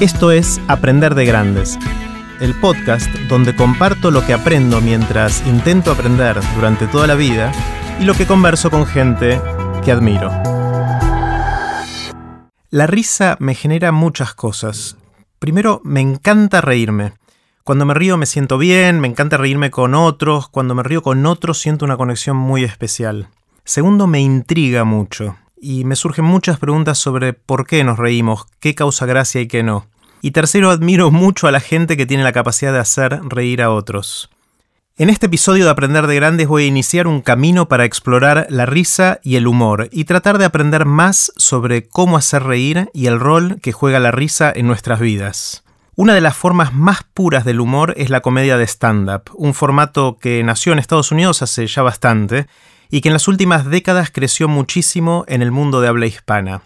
Esto 0.00 0.30
es 0.30 0.60
Aprender 0.68 1.16
de 1.16 1.24
Grandes, 1.24 1.76
el 2.38 2.54
podcast 2.60 3.12
donde 3.28 3.56
comparto 3.56 4.12
lo 4.12 4.24
que 4.24 4.32
aprendo 4.32 4.80
mientras 4.80 5.44
intento 5.44 5.90
aprender 5.90 6.38
durante 6.54 6.86
toda 6.86 7.08
la 7.08 7.16
vida 7.16 7.50
y 7.98 8.04
lo 8.04 8.14
que 8.14 8.24
converso 8.24 8.70
con 8.70 8.86
gente 8.86 9.40
que 9.84 9.90
admiro. 9.90 10.30
La 12.70 12.86
risa 12.86 13.36
me 13.40 13.56
genera 13.56 13.90
muchas 13.90 14.34
cosas. 14.34 14.96
Primero, 15.40 15.80
me 15.82 16.00
encanta 16.00 16.60
reírme. 16.60 17.14
Cuando 17.64 17.84
me 17.84 17.94
río 17.94 18.16
me 18.16 18.26
siento 18.26 18.56
bien, 18.56 19.00
me 19.00 19.08
encanta 19.08 19.36
reírme 19.36 19.72
con 19.72 19.96
otros, 19.96 20.48
cuando 20.48 20.76
me 20.76 20.84
río 20.84 21.02
con 21.02 21.26
otros 21.26 21.58
siento 21.58 21.84
una 21.84 21.96
conexión 21.96 22.36
muy 22.36 22.62
especial. 22.62 23.30
Segundo, 23.64 24.06
me 24.06 24.20
intriga 24.20 24.84
mucho 24.84 25.36
y 25.60 25.84
me 25.84 25.96
surgen 25.96 26.24
muchas 26.24 26.58
preguntas 26.58 26.98
sobre 26.98 27.32
por 27.32 27.66
qué 27.66 27.84
nos 27.84 27.98
reímos, 27.98 28.46
qué 28.60 28.74
causa 28.74 29.06
gracia 29.06 29.40
y 29.40 29.48
qué 29.48 29.62
no. 29.62 29.86
Y 30.20 30.32
tercero, 30.32 30.70
admiro 30.70 31.10
mucho 31.10 31.46
a 31.46 31.52
la 31.52 31.60
gente 31.60 31.96
que 31.96 32.06
tiene 32.06 32.24
la 32.24 32.32
capacidad 32.32 32.72
de 32.72 32.80
hacer 32.80 33.20
reír 33.24 33.62
a 33.62 33.70
otros. 33.70 34.30
En 34.96 35.10
este 35.10 35.26
episodio 35.26 35.64
de 35.64 35.70
Aprender 35.70 36.08
de 36.08 36.16
Grandes 36.16 36.48
voy 36.48 36.64
a 36.64 36.66
iniciar 36.66 37.06
un 37.06 37.20
camino 37.20 37.68
para 37.68 37.84
explorar 37.84 38.48
la 38.50 38.66
risa 38.66 39.20
y 39.22 39.36
el 39.36 39.46
humor 39.46 39.88
y 39.92 40.04
tratar 40.04 40.38
de 40.38 40.44
aprender 40.44 40.86
más 40.86 41.32
sobre 41.36 41.86
cómo 41.86 42.16
hacer 42.16 42.42
reír 42.42 42.90
y 42.92 43.06
el 43.06 43.20
rol 43.20 43.60
que 43.62 43.70
juega 43.70 44.00
la 44.00 44.10
risa 44.10 44.52
en 44.52 44.66
nuestras 44.66 44.98
vidas. 44.98 45.62
Una 45.94 46.14
de 46.14 46.20
las 46.20 46.36
formas 46.36 46.74
más 46.74 47.04
puras 47.14 47.44
del 47.44 47.60
humor 47.60 47.94
es 47.96 48.10
la 48.10 48.22
comedia 48.22 48.56
de 48.56 48.66
stand-up, 48.66 49.30
un 49.34 49.54
formato 49.54 50.18
que 50.20 50.42
nació 50.42 50.72
en 50.72 50.80
Estados 50.80 51.12
Unidos 51.12 51.42
hace 51.42 51.68
ya 51.68 51.82
bastante 51.82 52.48
y 52.90 53.00
que 53.00 53.08
en 53.08 53.12
las 53.12 53.28
últimas 53.28 53.66
décadas 53.66 54.10
creció 54.10 54.48
muchísimo 54.48 55.24
en 55.28 55.42
el 55.42 55.50
mundo 55.50 55.80
de 55.80 55.88
habla 55.88 56.06
hispana. 56.06 56.62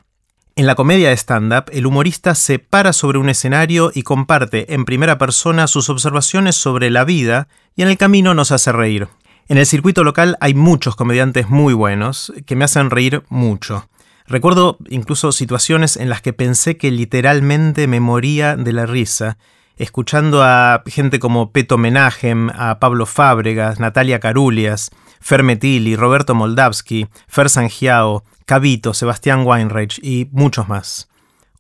En 0.55 0.67
la 0.67 0.75
comedia 0.75 1.09
de 1.09 1.17
stand-up, 1.17 1.71
el 1.73 1.87
humorista 1.87 2.35
se 2.35 2.59
para 2.59 2.93
sobre 2.93 3.19
un 3.19 3.31
escenario 3.31 3.91
y 3.95 4.03
comparte 4.03 4.75
en 4.75 4.85
primera 4.85 5.17
persona 5.17 5.67
sus 5.67 5.89
observaciones 5.89 6.57
sobre 6.57 6.91
la 6.91 7.05
vida 7.05 7.49
y 7.75 7.83
en 7.83 7.89
el 7.89 7.97
camino 7.97 8.35
nos 8.35 8.53
hace 8.53 8.71
reír. 8.71 9.09
En 9.49 9.57
el 9.57 9.67
circuito 9.67 10.05
local 10.05 10.37
hay 10.41 10.53
muchos 10.55 10.95
comediantes 10.95 11.49
muy 11.49 11.73
buenos 11.73 12.33
que 12.47 12.55
me 12.55 12.65
hacen 12.65 12.91
reír 12.91 13.23
mucho. 13.31 13.89
Recuerdo 14.27 14.79
incluso 14.89 15.33
situaciones 15.33 15.97
en 15.97 16.09
las 16.09 16.21
que 16.21 16.33
pensé 16.33 16.77
que 16.77 16.91
literalmente 16.91 17.87
me 17.87 18.01
moría 18.01 18.57
de 18.57 18.73
la 18.73 18.87
risa, 18.87 19.39
escuchando 19.77 20.43
a 20.43 20.83
gente 20.87 21.19
como 21.19 21.53
Peto 21.53 21.79
Menagem, 21.79 22.51
a 22.55 22.79
Pablo 22.79 23.07
Fábregas, 23.07 23.81
Natalia 23.81 24.21
Carulias, 24.21 24.91
Fermetili, 25.21 25.97
Roberto 25.97 26.35
Moldavsky, 26.35 27.09
Fer 27.29 27.49
Sangiao, 27.49 28.25
Cabito, 28.45 28.93
Sebastián 28.95 29.47
Weinreich 29.47 29.99
y 30.03 30.29
muchos 30.33 30.69
más. 30.69 31.09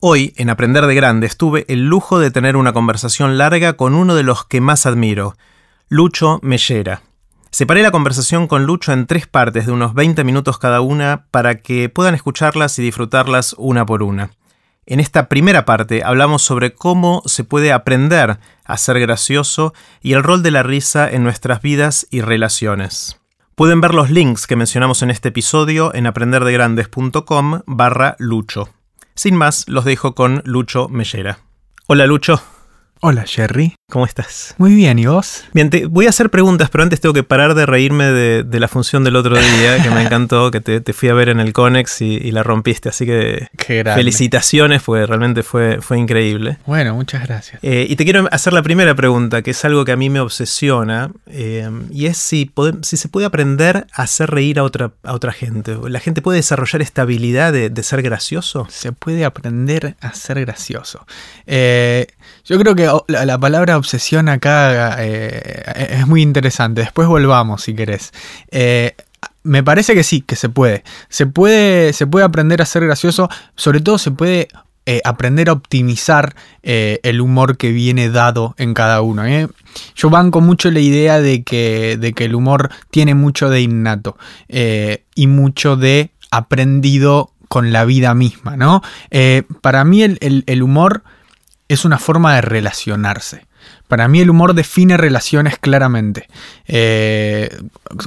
Hoy, 0.00 0.32
en 0.36 0.50
Aprender 0.50 0.86
de 0.86 0.96
Grandes, 0.96 1.36
tuve 1.36 1.64
el 1.68 1.86
lujo 1.86 2.18
de 2.18 2.32
tener 2.32 2.56
una 2.56 2.72
conversación 2.72 3.38
larga 3.38 3.74
con 3.74 3.94
uno 3.94 4.16
de 4.16 4.24
los 4.24 4.44
que 4.44 4.60
más 4.60 4.84
admiro, 4.84 5.36
Lucho 5.88 6.40
Mellera. 6.42 7.02
Separé 7.52 7.82
la 7.82 7.90
conversación 7.90 8.48
con 8.48 8.64
Lucho 8.64 8.92
en 8.92 9.06
tres 9.06 9.26
partes 9.26 9.66
de 9.66 9.72
unos 9.72 9.94
20 9.94 10.24
minutos 10.24 10.58
cada 10.58 10.80
una 10.80 11.26
para 11.30 11.56
que 11.56 11.88
puedan 11.88 12.14
escucharlas 12.14 12.78
y 12.78 12.82
disfrutarlas 12.82 13.54
una 13.58 13.86
por 13.86 14.02
una. 14.02 14.30
En 14.84 14.98
esta 14.98 15.28
primera 15.28 15.64
parte 15.64 16.02
hablamos 16.04 16.42
sobre 16.42 16.74
cómo 16.74 17.22
se 17.26 17.44
puede 17.44 17.72
aprender 17.72 18.38
a 18.64 18.76
ser 18.76 18.98
gracioso 18.98 19.74
y 20.00 20.14
el 20.14 20.24
rol 20.24 20.42
de 20.42 20.50
la 20.50 20.64
risa 20.64 21.08
en 21.08 21.22
nuestras 21.22 21.62
vidas 21.62 22.06
y 22.10 22.20
relaciones. 22.20 23.20
Pueden 23.54 23.80
ver 23.80 23.94
los 23.94 24.10
links 24.10 24.46
que 24.46 24.56
mencionamos 24.56 25.02
en 25.02 25.10
este 25.10 25.28
episodio 25.28 25.94
en 25.94 26.06
aprenderdegrandes.com 26.06 27.60
barra 27.66 28.16
Lucho. 28.18 28.70
Sin 29.14 29.36
más, 29.36 29.68
los 29.68 29.84
dejo 29.84 30.14
con 30.14 30.42
Lucho 30.44 30.88
Mellera. 30.88 31.38
Hola 31.86 32.06
Lucho. 32.06 32.42
Hola 33.04 33.24
Jerry. 33.26 33.74
¿Cómo 33.90 34.06
estás? 34.06 34.54
Muy 34.58 34.74
bien, 34.74 34.98
¿y 34.98 35.06
vos? 35.06 35.44
Bien, 35.52 35.68
te 35.68 35.84
voy 35.86 36.06
a 36.06 36.10
hacer 36.10 36.30
preguntas, 36.30 36.70
pero 36.70 36.82
antes 36.82 37.00
tengo 37.00 37.12
que 37.12 37.24
parar 37.24 37.54
de 37.54 37.66
reírme 37.66 38.04
de, 38.06 38.60
la 38.60 38.68
función 38.68 39.02
del 39.02 39.16
otro 39.16 39.36
día, 39.36 39.82
que 39.82 39.90
me 39.90 40.02
encantó, 40.02 40.50
que 40.50 40.60
te, 40.60 40.92
fui 40.94 41.08
a 41.08 41.12
ver 41.12 41.28
en 41.28 41.40
el 41.40 41.52
Conex 41.52 42.00
y, 42.00 42.30
la 42.30 42.42
rompiste, 42.44 42.88
así 42.88 43.04
que 43.04 43.48
felicitaciones, 43.58 44.82
porque 44.82 45.04
realmente 45.04 45.42
fue, 45.42 45.82
fue 45.82 45.98
increíble. 45.98 46.58
Bueno, 46.64 46.94
muchas 46.94 47.26
gracias. 47.26 47.58
Eh, 47.62 47.86
y 47.86 47.96
te 47.96 48.04
quiero 48.04 48.28
hacer 48.30 48.52
la 48.54 48.62
primera 48.62 48.94
pregunta, 48.94 49.42
que 49.42 49.50
es 49.50 49.62
algo 49.64 49.84
que 49.84 49.92
a 49.92 49.96
mí 49.96 50.08
me 50.08 50.20
obsesiona, 50.20 51.10
eh, 51.26 51.68
y 51.90 52.06
es 52.06 52.16
si, 52.16 52.50
si 52.82 52.96
se 52.96 53.08
puede 53.08 53.26
aprender 53.26 53.88
a 53.92 54.02
hacer 54.04 54.30
reír 54.30 54.58
a 54.58 54.62
otra, 54.62 54.92
a 55.02 55.12
otra 55.12 55.32
gente. 55.32 55.76
¿La 55.86 56.00
gente 56.00 56.22
puede 56.22 56.36
desarrollar 56.36 56.80
esta 56.80 57.02
habilidad 57.02 57.52
de, 57.52 57.82
ser 57.82 58.00
gracioso? 58.00 58.66
Se 58.70 58.92
puede 58.92 59.26
aprender 59.26 59.96
a 60.00 60.14
ser 60.14 60.40
gracioso. 60.40 61.04
Eh, 61.46 62.06
yo 62.44 62.58
creo 62.58 62.74
que 62.74 62.91
la 63.06 63.38
palabra 63.38 63.76
obsesión 63.76 64.28
acá 64.28 64.96
eh, 64.98 65.62
es 65.90 66.06
muy 66.06 66.22
interesante. 66.22 66.82
Después 66.82 67.08
volvamos 67.08 67.62
si 67.62 67.74
querés. 67.74 68.12
Eh, 68.50 68.94
me 69.42 69.62
parece 69.62 69.94
que 69.94 70.04
sí, 70.04 70.22
que 70.22 70.36
se 70.36 70.48
puede. 70.48 70.84
Se 71.08 71.26
puede, 71.26 71.92
se 71.92 72.06
puede 72.06 72.24
aprender 72.24 72.62
a 72.62 72.66
ser 72.66 72.84
gracioso. 72.84 73.28
Sobre 73.56 73.80
todo 73.80 73.98
se 73.98 74.10
puede 74.10 74.48
eh, 74.86 75.00
aprender 75.04 75.48
a 75.48 75.52
optimizar 75.52 76.34
el 76.62 77.20
humor 77.20 77.56
que 77.56 77.72
viene 77.72 78.08
dado 78.08 78.54
en 78.58 78.74
cada 78.74 79.00
uno. 79.02 79.24
Yo 79.94 80.10
banco 80.10 80.40
mucho 80.40 80.70
la 80.70 80.80
idea 80.80 81.20
de 81.20 81.42
que, 81.42 81.96
de 81.98 82.12
que 82.12 82.26
el 82.26 82.34
humor 82.34 82.70
tiene 82.90 83.14
mucho 83.14 83.48
de 83.48 83.62
innato 83.62 84.16
y 84.48 85.26
mucho 85.26 85.76
de 85.76 86.12
aprendido 86.30 87.32
con 87.48 87.72
la 87.72 87.84
vida 87.84 88.14
misma. 88.14 88.56
¿no? 88.56 88.82
para 89.60 89.84
mí 89.84 90.02
el 90.02 90.62
humor 90.62 91.02
es 91.72 91.84
una 91.84 91.98
forma 91.98 92.34
de 92.34 92.40
relacionarse. 92.42 93.46
Para 93.88 94.08
mí 94.08 94.20
el 94.20 94.30
humor 94.30 94.54
define 94.54 94.96
relaciones 94.96 95.58
claramente. 95.58 96.28
Eh, 96.66 97.54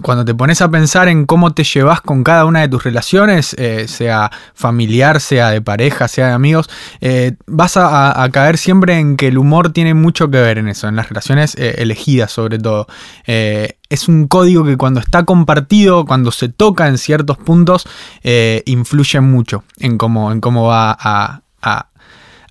cuando 0.01 0.25
te 0.25 0.33
pones 0.33 0.61
a 0.61 0.71
pensar 0.71 1.07
en 1.07 1.27
cómo 1.27 1.53
te 1.53 1.63
llevas 1.63 2.01
con 2.01 2.23
cada 2.23 2.45
una 2.45 2.61
de 2.61 2.69
tus 2.69 2.83
relaciones, 2.83 3.55
eh, 3.59 3.87
sea 3.87 4.31
familiar, 4.55 5.21
sea 5.21 5.51
de 5.51 5.61
pareja, 5.61 6.07
sea 6.07 6.27
de 6.27 6.33
amigos, 6.33 6.69
eh, 7.01 7.35
vas 7.45 7.77
a, 7.77 8.27
caer 8.31 8.57
siempre 8.57 8.97
en 8.97 9.15
que 9.15 9.27
el 9.27 9.37
humor 9.37 9.71
tiene 9.71 9.93
mucho 9.93 10.31
que 10.31 10.41
ver 10.41 10.57
en 10.57 10.69
eso, 10.69 10.87
en 10.87 10.95
las 10.95 11.09
relaciones 11.09 11.55
elegidas 11.55 12.31
sobre 12.31 12.57
todo. 12.57 12.87
es 13.25 14.07
un 14.07 14.27
código 14.27 14.65
que 14.65 14.77
cuando 14.77 14.99
está 14.99 15.23
compartido, 15.23 16.05
cuando 16.05 16.31
se 16.31 16.49
toca 16.49 16.87
en 16.87 16.97
ciertos 16.97 17.37
puntos, 17.37 17.87
influye 18.65 19.21
mucho 19.21 19.63
en 19.77 19.99
cómo, 19.99 20.31
en 20.31 20.41
cómo 20.41 20.65
va 20.67 20.97
a, 20.99 21.41
a 21.61 21.89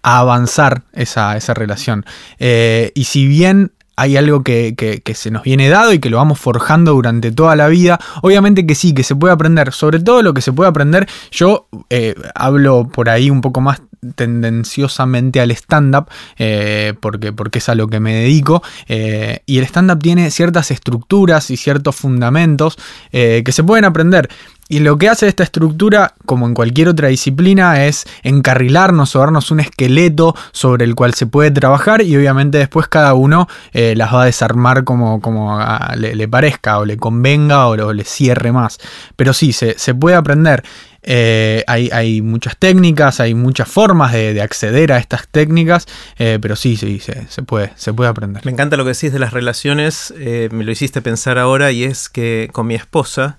avanzar 0.04 0.82
esa, 0.92 1.38
relación. 1.54 2.04
Eh, 2.38 2.92
y 2.94 3.04
si 3.04 3.26
bien 3.26 3.72
hay 3.96 4.16
algo 4.16 4.42
que, 4.42 5.02
se 5.14 5.30
nos 5.30 5.44
viene 5.44 5.68
dado 5.68 5.92
y 5.92 6.00
que 6.00 6.10
lo 6.10 6.18
vamos 6.18 6.38
forjando 6.38 6.92
durante 6.92 7.32
toda 7.32 7.56
la 7.56 7.68
vida. 7.68 7.98
Obviamente 8.22 8.66
que 8.66 8.74
sí, 8.74 8.92
que 8.92 9.04
se 9.04 9.14
puede 9.14 9.32
aprender. 9.32 9.72
Sobre 9.72 10.00
todo 10.00 10.22
lo 10.22 10.34
que 10.34 10.42
se 10.42 10.52
puede 10.52 10.68
aprender, 10.68 11.08
yo 11.30 11.68
eh, 11.90 12.14
hablo 12.34 12.88
por 12.92 13.08
ahí 13.08 13.30
un 13.30 13.40
poco 13.40 13.60
más 13.60 13.82
tendenciosamente 14.16 15.40
al 15.40 15.50
stand-up, 15.52 16.10
eh, 16.36 16.92
porque, 17.00 17.32
porque 17.32 17.58
es 17.58 17.68
a 17.70 17.74
lo 17.74 17.86
que 17.88 18.00
me 18.00 18.14
dedico. 18.14 18.62
y 18.88 19.58
el 19.58 19.64
stand-up 19.64 20.00
tiene 20.00 20.30
ciertas 20.30 20.70
estructuras 20.70 21.50
y 21.50 21.56
ciertos 21.56 21.96
fundamentos 21.96 22.76
que 23.10 23.52
se 23.52 23.62
pueden 23.62 23.84
aprender. 23.84 24.28
Y 24.74 24.80
lo 24.80 24.98
que 24.98 25.08
hace 25.08 25.28
esta 25.28 25.44
estructura, 25.44 26.14
como 26.26 26.48
en 26.48 26.54
cualquier 26.54 26.88
otra 26.88 27.06
disciplina, 27.06 27.84
es 27.84 28.06
encarrilarnos 28.24 29.14
o 29.14 29.20
darnos 29.20 29.52
un 29.52 29.60
esqueleto 29.60 30.34
sobre 30.50 30.84
el 30.84 30.96
cual 30.96 31.14
se 31.14 31.26
puede 31.26 31.52
trabajar 31.52 32.02
y 32.02 32.16
obviamente 32.16 32.58
después 32.58 32.88
cada 32.88 33.14
uno 33.14 33.46
eh, 33.72 33.94
las 33.96 34.12
va 34.12 34.22
a 34.22 34.24
desarmar 34.24 34.82
como, 34.82 35.20
como 35.20 35.60
le, 35.96 36.26
parezca 36.26 36.80
o 36.80 36.84
le 36.84 36.96
convenga 36.96 37.68
o, 37.68 37.92
le 37.92 38.02
cierre 38.02 38.50
más. 38.50 38.80
Pero 39.14 39.32
sí, 39.32 39.52
se, 39.52 39.76
puede 39.94 40.16
aprender. 40.16 40.64
Eh, 41.04 41.62
hay, 41.68 42.20
muchas 42.20 42.56
técnicas, 42.56 43.20
hay 43.20 43.34
muchas 43.36 43.68
formas 43.68 44.12
de, 44.12 44.42
acceder 44.42 44.90
a 44.90 44.98
estas 44.98 45.28
técnicas, 45.28 45.86
eh, 46.18 46.40
pero 46.42 46.56
sí, 46.56 46.76
sí, 46.76 46.98
se, 46.98 47.42
puede, 47.44 47.70
se 47.76 47.92
puede 47.92 48.10
aprender. 48.10 48.44
Me 48.44 48.50
encanta 48.50 48.76
lo 48.76 48.82
que 48.82 48.90
decís 48.90 49.12
de 49.12 49.20
las 49.20 49.32
relaciones, 49.32 50.12
me 50.18 50.64
lo 50.64 50.72
hiciste 50.72 51.00
pensar 51.00 51.38
ahora 51.38 51.70
y 51.70 51.84
es 51.84 52.08
que 52.08 52.48
con 52.52 52.66
mi 52.66 52.74
esposa, 52.74 53.38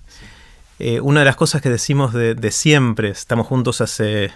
eh, 0.78 1.00
una 1.00 1.20
de 1.20 1.26
las 1.26 1.36
cosas 1.36 1.62
que 1.62 1.70
decimos 1.70 2.12
de, 2.12 2.50
siempre, 2.50 3.10
estamos 3.10 3.46
juntos 3.46 3.80
hace, 3.80 4.30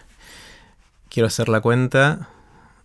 quiero 1.09 1.27
hacer 1.27 1.49
la 1.49 1.61
cuenta, 1.61 2.29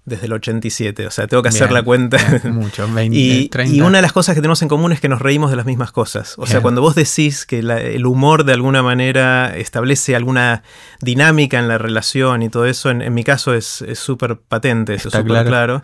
desde 0.05 0.27
el 0.27 0.33
87, 0.33 1.07
o 1.07 1.11
sea, 1.11 1.25
tengo 1.25 1.41
que 1.41 1.49
hacer 1.49 1.71
la 1.71 1.81
cuenta. 1.81 2.17
mucho, 2.43 2.87
20, 2.93 3.17
y, 3.17 3.49
30. 3.49 3.75
y 3.75 3.81
una 3.81 3.97
de 3.97 4.01
las 4.03 4.13
cosas 4.13 4.35
que 4.35 4.41
tenemos 4.41 4.61
en 4.61 4.67
común 4.67 4.91
es 4.91 4.99
que 4.99 5.09
nos 5.09 5.21
reímos 5.21 5.49
de 5.49 5.55
las 5.55 5.65
mismas 5.65 5.91
cosas. 5.91 6.35
O 6.37 6.45
sea, 6.45 6.61
cuando 6.61 6.81
vos 6.81 6.93
decís 6.95 7.45
que 7.45 7.59
el 7.59 8.05
humor 8.05 8.43
de 8.43 8.53
alguna 8.53 8.83
manera 8.83 9.55
establece 9.57 10.15
alguna 10.15 10.61
dinámica 11.01 11.57
en 11.57 11.67
la 11.67 11.77
relación 11.77 12.43
y 12.43 12.49
todo 12.49 12.65
eso, 12.65 12.91
en, 12.91 13.13
mi 13.13 13.23
caso 13.23 13.53
es 13.53 13.83
súper 13.95 14.37
patente, 14.37 14.95
es 14.95 15.01
súper 15.03 15.25
claro. 15.25 15.81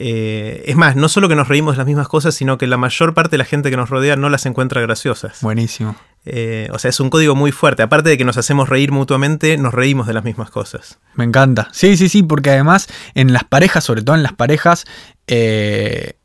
Eh, 0.00 0.62
es 0.66 0.76
más, 0.76 0.94
no 0.94 1.08
solo 1.08 1.28
que 1.28 1.34
nos 1.34 1.48
reímos 1.48 1.74
de 1.74 1.78
las 1.78 1.86
mismas 1.86 2.06
cosas, 2.06 2.32
sino 2.34 2.56
que 2.56 2.68
la 2.68 2.76
mayor 2.76 3.14
parte 3.14 3.32
de 3.32 3.38
la 3.38 3.44
gente 3.44 3.68
que 3.68 3.76
nos 3.76 3.90
rodea 3.90 4.14
no 4.14 4.28
las 4.28 4.46
encuentra 4.46 4.80
graciosas. 4.80 5.42
Buenísimo. 5.42 5.96
Eh, 6.24 6.68
o 6.72 6.78
sea, 6.78 6.90
es 6.90 7.00
un 7.00 7.10
código 7.10 7.34
muy 7.34 7.52
fuerte. 7.52 7.82
Aparte 7.82 8.10
de 8.10 8.18
que 8.18 8.24
nos 8.24 8.36
hacemos 8.36 8.68
reír 8.68 8.92
mutuamente, 8.92 9.56
nos 9.56 9.72
reímos 9.72 10.06
de 10.06 10.12
las 10.12 10.24
mismas 10.24 10.50
cosas. 10.50 10.98
Me 11.14 11.24
encanta. 11.24 11.68
Sí, 11.72 11.96
sí, 11.96 12.08
sí, 12.08 12.22
porque 12.22 12.50
además 12.50 12.88
en 13.14 13.32
las 13.32 13.44
parejas, 13.44 13.84
sobre 13.84 14.02
todo 14.02 14.16
en 14.16 14.22
las 14.22 14.34
parejas, 14.34 14.84
eh, 15.26 16.18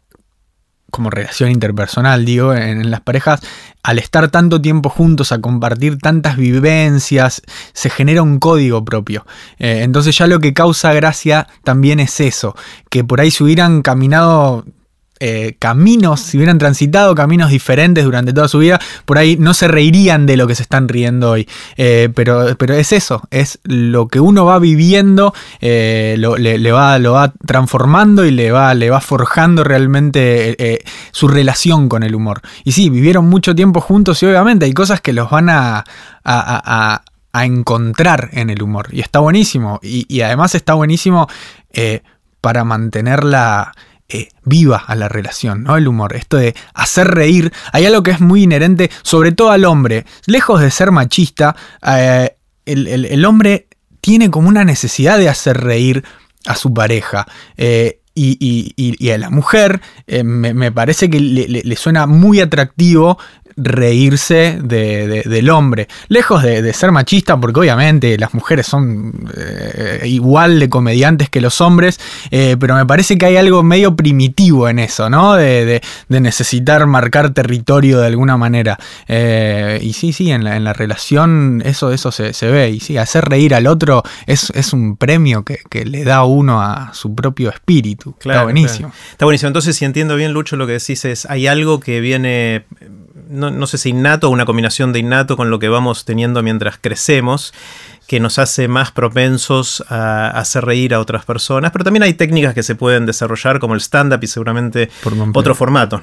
como 0.93 1.09
relación 1.09 1.49
interpersonal, 1.49 2.23
digo, 2.23 2.53
en, 2.53 2.91
las 2.91 3.01
parejas, 3.01 3.41
al 3.81 3.97
estar 3.97 4.29
tanto 4.29 4.61
tiempo 4.61 4.89
juntos, 4.89 5.31
a 5.31 5.41
compartir 5.41 5.97
tantas 5.97 6.37
vivencias, 6.37 7.41
se 7.73 7.89
genera 7.89 8.21
un 8.21 8.37
código 8.37 8.85
propio. 8.85 9.25
Eh, 9.57 9.81
entonces 9.81 10.15
ya 10.15 10.27
lo 10.27 10.39
que 10.39 10.53
causa 10.53 10.93
gracia 10.93 11.47
también 11.63 11.99
es 11.99 12.19
eso, 12.19 12.55
que 12.91 13.03
por 13.03 13.21
ahí 13.21 13.31
se 13.31 13.43
hubieran 13.43 13.81
caminado 13.81 14.65
eh, 15.25 15.55
caminos, 15.57 16.19
si 16.19 16.35
hubieran 16.35 16.57
transitado 16.57 17.15
caminos 17.15 17.49
diferentes 17.49 18.03
durante 18.03 18.33
toda 18.33 18.49
su 18.49 18.59
vida, 18.59 18.77
por 19.05 19.17
ahí 19.17 19.37
no 19.37 19.53
se 19.53 19.69
reirían 19.69 20.25
de 20.25 20.35
lo 20.35 20.47
que 20.47 20.55
se 20.55 20.63
están 20.63 20.89
riendo 20.89 21.31
hoy. 21.31 21.47
Eh, 21.77 22.09
pero, 22.13 22.57
pero 22.57 22.73
es 22.73 22.91
eso, 22.91 23.21
es 23.31 23.57
lo 23.63 24.09
que 24.09 24.19
uno 24.19 24.43
va 24.43 24.59
viviendo, 24.59 25.33
eh, 25.61 26.17
lo, 26.19 26.35
le, 26.35 26.71
va, 26.73 26.99
lo 26.99 27.13
va 27.13 27.31
transformando 27.47 28.25
y 28.25 28.31
le 28.31 28.51
va, 28.51 28.73
le 28.73 28.89
va 28.89 28.99
forjando 28.99 29.63
realmente 29.63 30.83
su 31.13 31.29
relación 31.29 31.87
con 31.87 32.03
el 32.03 32.15
humor. 32.15 32.41
Y 32.65 32.73
sí, 32.73 32.89
vivieron 32.89 33.29
mucho 33.29 33.55
tiempo 33.55 33.79
juntos 33.79 34.21
y 34.23 34.25
obviamente 34.25 34.65
hay 34.65 34.73
cosas 34.73 34.99
que 34.99 35.13
los 35.13 35.29
van 35.29 35.49
a, 35.49 35.85
a, 36.25 37.01
encontrar 37.45 38.27
en 38.33 38.49
el 38.49 38.61
humor. 38.61 38.89
Y 38.91 38.99
está 38.99 39.19
buenísimo. 39.19 39.79
Y, 39.81 40.05
y 40.13 40.19
además 40.19 40.53
está 40.53 40.73
buenísimo 40.73 41.29
para 42.41 42.65
mantenerla 42.65 43.71
eh, 44.15 44.29
viva 44.43 44.77
a 44.77 44.93
la 44.93 45.09
relación, 45.09 45.63
¿no? 45.63 45.75
El 45.75 45.87
humor, 45.87 46.15
esto 46.15 46.37
de 46.37 46.53
hacer 46.75 47.07
reír. 47.07 47.51
Hay 47.71 47.87
algo 47.87 48.03
que 48.03 48.11
es 48.11 48.19
muy 48.19 48.43
inherente, 48.43 48.91
sobre 49.01 49.31
todo 49.31 49.49
al 49.49 49.65
hombre. 49.65 50.05
Lejos 50.27 50.61
de 50.61 50.69
ser 50.69 50.91
machista, 50.91 51.55
eh, 51.83 52.35
el, 52.67 53.25
hombre 53.25 53.65
tiene 54.01 54.29
como 54.29 54.49
una 54.49 54.65
necesidad 54.65 55.17
de 55.17 55.29
hacer 55.29 55.57
reír 55.61 56.03
a 56.45 56.55
su 56.55 56.71
pareja. 56.71 57.25
Eh, 57.57 58.01
y, 58.13 59.09
a 59.09 59.17
la 59.17 59.31
mujer 59.31 59.81
me, 60.23 60.71
parece 60.71 61.09
que 61.09 61.19
le, 61.19 61.75
suena 61.75 62.05
muy 62.05 62.39
atractivo 62.39 63.17
reírse 63.55 64.59
del 64.61 65.49
hombre. 65.49 65.87
Lejos 66.07 66.43
de, 66.43 66.73
ser 66.73 66.91
machista, 66.91 67.39
porque 67.39 67.59
obviamente 67.59 68.17
las 68.17 68.33
mujeres 68.33 68.67
son 68.67 69.13
eh, 69.35 70.01
igual 70.05 70.59
de 70.59 70.69
comediantes 70.69 71.29
que 71.29 71.41
los 71.41 71.61
hombres, 71.61 71.99
eh, 72.31 72.57
pero 72.59 72.75
me 72.75 72.85
parece 72.85 73.17
que 73.17 73.25
hay 73.25 73.37
algo 73.37 73.63
medio 73.63 73.95
primitivo 73.95 74.67
en 74.69 74.79
eso, 74.79 75.09
¿no? 75.09 75.35
De, 75.35 75.81
necesitar 76.09 76.85
marcar 76.85 77.31
territorio 77.31 77.99
de 77.99 78.07
alguna 78.07 78.37
manera. 78.37 78.77
Eh, 79.07 79.79
y 79.81 79.93
sí, 79.93 80.13
sí, 80.13 80.31
en 80.31 80.43
la, 80.43 80.73
relación 80.73 81.61
eso, 81.65 81.91
eso 81.91 82.11
se, 82.11 82.31
ve. 82.49 82.69
Y 82.69 82.79
sí, 82.79 82.97
hacer 82.97 83.25
reír 83.25 83.53
al 83.55 83.67
otro 83.67 84.03
es, 84.25 84.73
un 84.73 84.95
premio 84.95 85.43
que, 85.43 85.85
le 85.85 86.03
da 86.03 86.23
uno 86.23 86.61
a 86.61 86.93
su 86.93 87.13
propio 87.13 87.49
espíritu. 87.49 88.15
Está 88.19 88.43
buenísimo. 88.43 88.91
Está 89.11 89.25
buenísimo. 89.25 89.47
Entonces, 89.47 89.75
si 89.75 89.85
entiendo 89.85 90.15
bien, 90.15 90.31
Lucho, 90.31 90.55
lo 90.55 90.65
que 90.65 90.73
decís 90.73 91.05
es, 91.05 91.25
hay 91.25 91.47
algo 91.47 91.79
que 91.79 91.99
viene 91.99 92.65
no, 93.29 93.67
sé 93.67 93.77
si 93.77 93.89
innato 93.89 94.27
o 94.27 94.31
una 94.31 94.45
combinación 94.45 94.93
de 94.93 94.99
innato 94.99 95.37
con 95.37 95.49
lo 95.49 95.59
que 95.59 95.69
vamos 95.69 96.05
teniendo 96.05 96.41
mientras 96.43 96.77
crecemos, 96.79 97.53
que 98.07 98.19
nos 98.19 98.39
hace 98.39 98.67
más 98.67 98.91
propensos 98.91 99.83
a, 99.89 100.29
hacer 100.29 100.65
reír 100.65 100.93
a 100.93 100.99
otras 100.99 101.25
personas, 101.25 101.71
pero 101.71 101.83
también 101.83 102.03
hay 102.03 102.13
técnicas 102.13 102.53
que 102.53 102.63
se 102.63 102.75
pueden 102.75 103.05
desarrollar 103.05 103.59
como 103.59 103.75
el 103.75 103.81
stand-up 103.81 104.19
y 104.21 104.27
seguramente 104.27 104.89
otros 105.33 105.57
formatos 105.57 106.01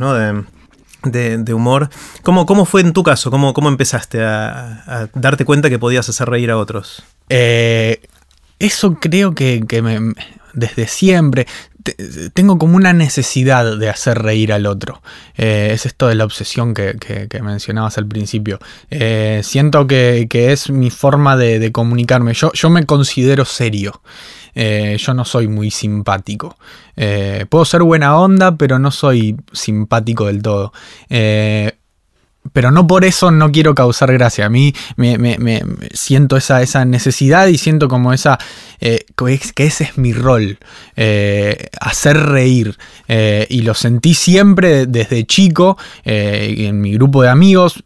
de, 1.02 1.54
humor. 1.54 1.88
¿Cómo, 2.22 2.46
¿Cómo, 2.46 2.64
fue 2.64 2.82
en 2.82 2.92
tu 2.92 3.02
caso? 3.02 3.30
¿Cómo, 3.30 3.54
cómo 3.54 3.68
empezaste 3.68 4.22
a, 4.22 5.08
darte 5.14 5.44
cuenta 5.44 5.68
que 5.68 5.78
podías 5.78 6.08
hacer 6.08 6.28
reír 6.28 6.50
a 6.50 6.58
otros? 6.58 7.02
Eh, 7.28 8.00
eso 8.58 8.94
creo 9.00 9.34
que, 9.34 9.64
me, 9.82 10.14
desde 10.54 10.86
siempre 10.86 11.46
tengo 12.34 12.58
como 12.58 12.76
una 12.76 12.92
necesidad 12.92 13.76
de 13.76 13.88
hacer 13.88 14.18
reír 14.18 14.52
al 14.52 14.66
otro. 14.66 15.02
Eh, 15.36 15.70
es 15.72 15.86
esto 15.86 16.08
de 16.08 16.14
la 16.14 16.24
obsesión 16.24 16.74
que, 16.74 17.28
mencionabas 17.42 17.98
al 17.98 18.06
principio. 18.06 18.58
Eh, 18.90 19.40
siento 19.44 19.86
que, 19.86 20.28
es 20.30 20.70
mi 20.70 20.90
forma 20.90 21.36
de, 21.36 21.72
comunicarme. 21.72 22.34
Yo, 22.34 22.52
yo, 22.52 22.70
me 22.70 22.84
considero 22.86 23.44
serio. 23.44 24.02
Eh, 24.54 24.96
yo 24.98 25.14
no 25.14 25.24
soy 25.24 25.48
muy 25.48 25.70
simpático. 25.70 26.56
puedo 27.48 27.64
ser 27.64 27.82
buena 27.82 28.18
onda, 28.18 28.56
pero 28.56 28.78
no 28.78 28.90
soy 28.90 29.36
simpático 29.52 30.26
del 30.26 30.42
todo 30.42 30.72
pero 32.52 32.70
no 32.70 32.86
por 32.86 33.04
eso 33.04 33.30
no 33.30 33.52
quiero 33.52 33.74
causar 33.74 34.12
gracia. 34.12 34.46
A 34.46 34.48
mí 34.48 34.74
me, 34.96 35.62
siento 35.92 36.36
esa, 36.36 36.62
esa, 36.62 36.84
necesidad 36.84 37.46
y 37.46 37.58
siento 37.58 37.88
como 37.88 38.12
esa, 38.12 38.38
eh, 38.80 38.99
que 39.54 39.66
ese 39.66 39.84
es 39.84 39.98
mi 39.98 40.12
rol, 40.12 40.58
eh, 40.96 41.68
hacer 41.80 42.16
reír. 42.16 42.76
Eh, 43.08 43.46
y 43.50 43.62
lo 43.62 43.74
sentí 43.74 44.14
siempre 44.14 44.86
desde 44.86 45.24
chico 45.24 45.76
en 46.04 46.80
mi 46.80 46.94
grupo 46.94 47.22
de 47.22 47.28
amigos. 47.28 47.82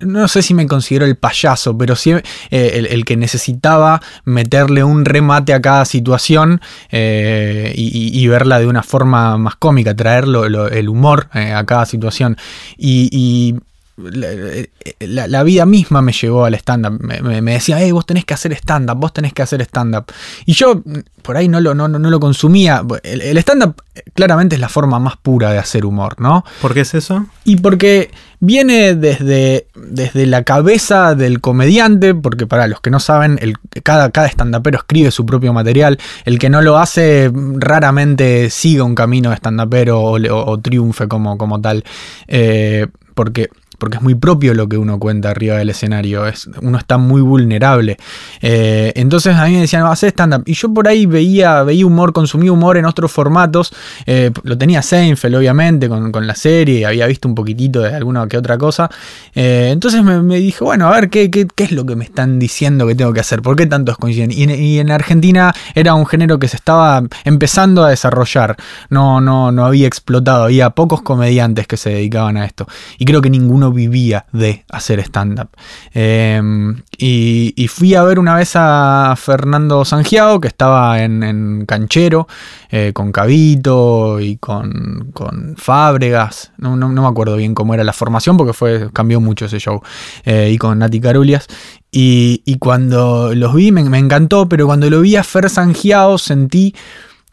No 0.00 0.28
sé 0.28 0.42
si 0.42 0.54
me 0.54 0.66
considero 0.66 1.04
el 1.06 1.16
payaso, 1.16 1.76
pero 1.76 1.94
sí 1.96 2.12
el, 2.50 3.04
que 3.04 3.16
necesitaba 3.16 4.00
meterle 4.24 4.82
un 4.82 5.04
remate 5.04 5.52
a 5.52 5.60
cada 5.60 5.84
situación 5.84 6.60
y, 6.90 8.26
verla 8.28 8.58
de 8.58 8.66
una 8.66 8.82
forma 8.82 9.38
más 9.38 9.56
cómica, 9.56 9.94
traer 9.94 10.24
el 10.24 10.88
humor 10.88 11.28
a 11.32 11.64
cada 11.64 11.86
situación. 11.86 12.36
y 12.76 13.54
la, 13.96 15.42
vida 15.42 15.64
misma 15.64 16.02
me 16.02 16.12
llevó 16.12 16.44
al 16.44 16.54
stand-up. 16.54 17.00
Me, 17.02 17.52
decía, 17.52 17.78
hey, 17.80 17.92
vos 17.92 18.04
tenés 18.04 18.24
que 18.24 18.34
hacer 18.34 18.52
stand-up, 18.52 18.96
vos 18.98 19.12
tenés 19.12 19.32
que 19.32 19.42
hacer 19.42 19.62
stand-up. 19.62 20.12
Y 20.44 20.52
yo 20.52 20.82
por 21.22 21.36
ahí 21.36 21.48
no 21.48 21.60
lo, 21.60 21.74
no, 21.74 21.88
no 21.88 22.10
lo 22.10 22.20
consumía. 22.20 22.82
El, 23.02 23.38
stand-up 23.38 23.82
claramente 24.14 24.56
es 24.56 24.60
la 24.60 24.68
forma 24.68 24.98
más 24.98 25.16
pura 25.16 25.50
de 25.50 25.58
hacer 25.58 25.86
humor, 25.86 26.20
¿no? 26.20 26.44
¿Por 26.60 26.74
qué 26.74 26.80
es 26.80 26.94
eso? 26.94 27.26
Y 27.44 27.56
porque 27.56 28.10
viene 28.38 28.94
desde, 28.94 29.66
desde 29.74 30.26
la 30.26 30.44
cabeza 30.44 31.14
del 31.14 31.40
comediante, 31.40 32.14
porque 32.14 32.46
para 32.46 32.68
los 32.68 32.80
que 32.82 32.90
no 32.90 33.00
saben, 33.00 33.38
el, 33.40 33.54
cada, 33.82 34.10
cada 34.10 34.28
stand-upero 34.28 34.78
escribe 34.78 35.10
su 35.10 35.24
propio 35.24 35.54
material. 35.54 35.98
El 36.26 36.38
que 36.38 36.50
no 36.50 36.60
lo 36.60 36.76
hace 36.76 37.30
raramente 37.32 38.50
sigue 38.50 38.82
un 38.82 38.94
camino 38.94 39.30
de 39.30 39.36
stand-upero 39.36 40.02
o, 40.02 40.58
triunfe 40.58 41.08
como, 41.08 41.38
como 41.38 41.60
tal. 41.62 41.82
Eh, 42.28 42.86
porque 43.14 43.48
porque 43.78 43.96
es 43.96 44.02
muy 44.02 44.14
propio 44.14 44.54
lo 44.54 44.68
que 44.68 44.78
uno 44.78 44.98
cuenta 44.98 45.30
arriba 45.30 45.56
del 45.56 45.70
escenario, 45.70 46.26
es, 46.26 46.48
uno 46.60 46.78
está 46.78 46.98
muy 46.98 47.20
vulnerable. 47.20 47.96
Eh, 48.40 48.92
entonces 48.96 49.36
a 49.36 49.46
mí 49.46 49.52
me 49.52 49.60
decían, 49.60 49.82
a 49.82 49.92
hacer 49.92 50.10
stand-up. 50.10 50.42
Y 50.46 50.54
yo 50.54 50.72
por 50.72 50.88
ahí 50.88 51.06
veía, 51.06 51.62
veía 51.62 51.86
humor, 51.86 52.12
consumía 52.12 52.52
humor 52.52 52.76
en 52.76 52.84
otros 52.84 53.12
formatos. 53.12 53.72
Eh, 54.06 54.30
lo 54.42 54.56
tenía 54.58 54.82
Seinfeld, 54.82 55.36
obviamente, 55.36 55.88
con, 55.88 56.26
la 56.26 56.34
serie, 56.34 56.86
había 56.86 57.06
visto 57.06 57.28
un 57.28 57.34
poquitito 57.34 57.80
de 57.80 57.94
alguna 57.94 58.26
que 58.26 58.38
otra 58.38 58.56
cosa. 58.56 58.90
Eh, 59.34 59.68
entonces 59.70 60.02
me, 60.02 60.36
dije, 60.36 60.64
bueno, 60.64 60.88
a 60.88 60.92
ver, 60.92 61.10
¿qué, 61.10 61.30
¿qué, 61.30 61.46
es 61.56 61.72
lo 61.72 61.84
que 61.84 61.94
me 61.94 62.04
están 62.04 62.38
diciendo 62.38 62.86
que 62.86 62.94
tengo 62.94 63.12
que 63.12 63.20
hacer? 63.20 63.42
¿Por 63.42 63.56
qué 63.56 63.66
tantos 63.66 63.98
coinciden? 63.98 64.32
Y, 64.32 64.44
y, 64.52 64.78
en 64.78 64.90
Argentina 64.90 65.54
era 65.74 65.94
un 65.94 66.06
género 66.06 66.38
que 66.38 66.48
se 66.48 66.56
estaba 66.56 67.02
empezando 67.24 67.84
a 67.84 67.90
desarrollar. 67.90 68.56
No, 68.88 69.20
no, 69.20 69.52
no 69.52 69.64
había 69.66 69.86
explotado, 69.86 70.44
había 70.44 70.70
pocos 70.70 71.02
comediantes 71.02 71.66
que 71.66 71.76
se 71.76 71.90
dedicaban 71.90 72.36
a 72.36 72.44
esto. 72.44 72.66
Y 72.98 73.04
creo 73.04 73.20
que 73.20 73.30
ninguno 73.30 73.65
vivía 73.72 74.26
de 74.32 74.64
hacer 74.70 75.00
stand-up. 75.00 75.48
Em, 75.92 76.82
y, 76.98 77.68
fui 77.68 77.94
a 77.94 78.02
ver 78.02 78.18
una 78.18 78.34
vez 78.34 78.52
a 78.54 79.14
Fernando 79.16 79.84
Sangiao, 79.84 80.40
que 80.40 80.48
estaba 80.48 81.02
en, 81.02 81.64
Canchero, 81.66 82.26
eh, 82.70 82.92
con 82.94 83.12
Cabito 83.12 84.20
y 84.20 84.36
con, 84.36 85.10
con 85.12 85.56
Fábregas. 85.56 86.52
No, 86.58 86.76
me 86.76 87.06
acuerdo 87.06 87.36
bien 87.36 87.54
cómo 87.54 87.74
era 87.74 87.84
la 87.84 87.92
formación, 87.92 88.36
porque 88.36 88.52
fue, 88.52 88.90
cambió 88.92 89.20
mucho 89.20 89.46
ese 89.46 89.58
show. 89.58 89.82
Eh, 90.24 90.50
y 90.52 90.58
con 90.58 90.78
Nati 90.78 91.00
Carulias. 91.00 91.46
Y, 91.90 92.58
cuando 92.58 93.34
los 93.34 93.54
vi 93.54 93.72
me, 93.72 93.82
me, 93.84 93.98
encantó, 93.98 94.48
pero 94.48 94.66
cuando 94.66 94.90
lo 94.90 95.00
vi 95.00 95.16
a 95.16 95.24
Fer 95.24 95.48
Sangiao 95.48 96.18
sentí, 96.18 96.74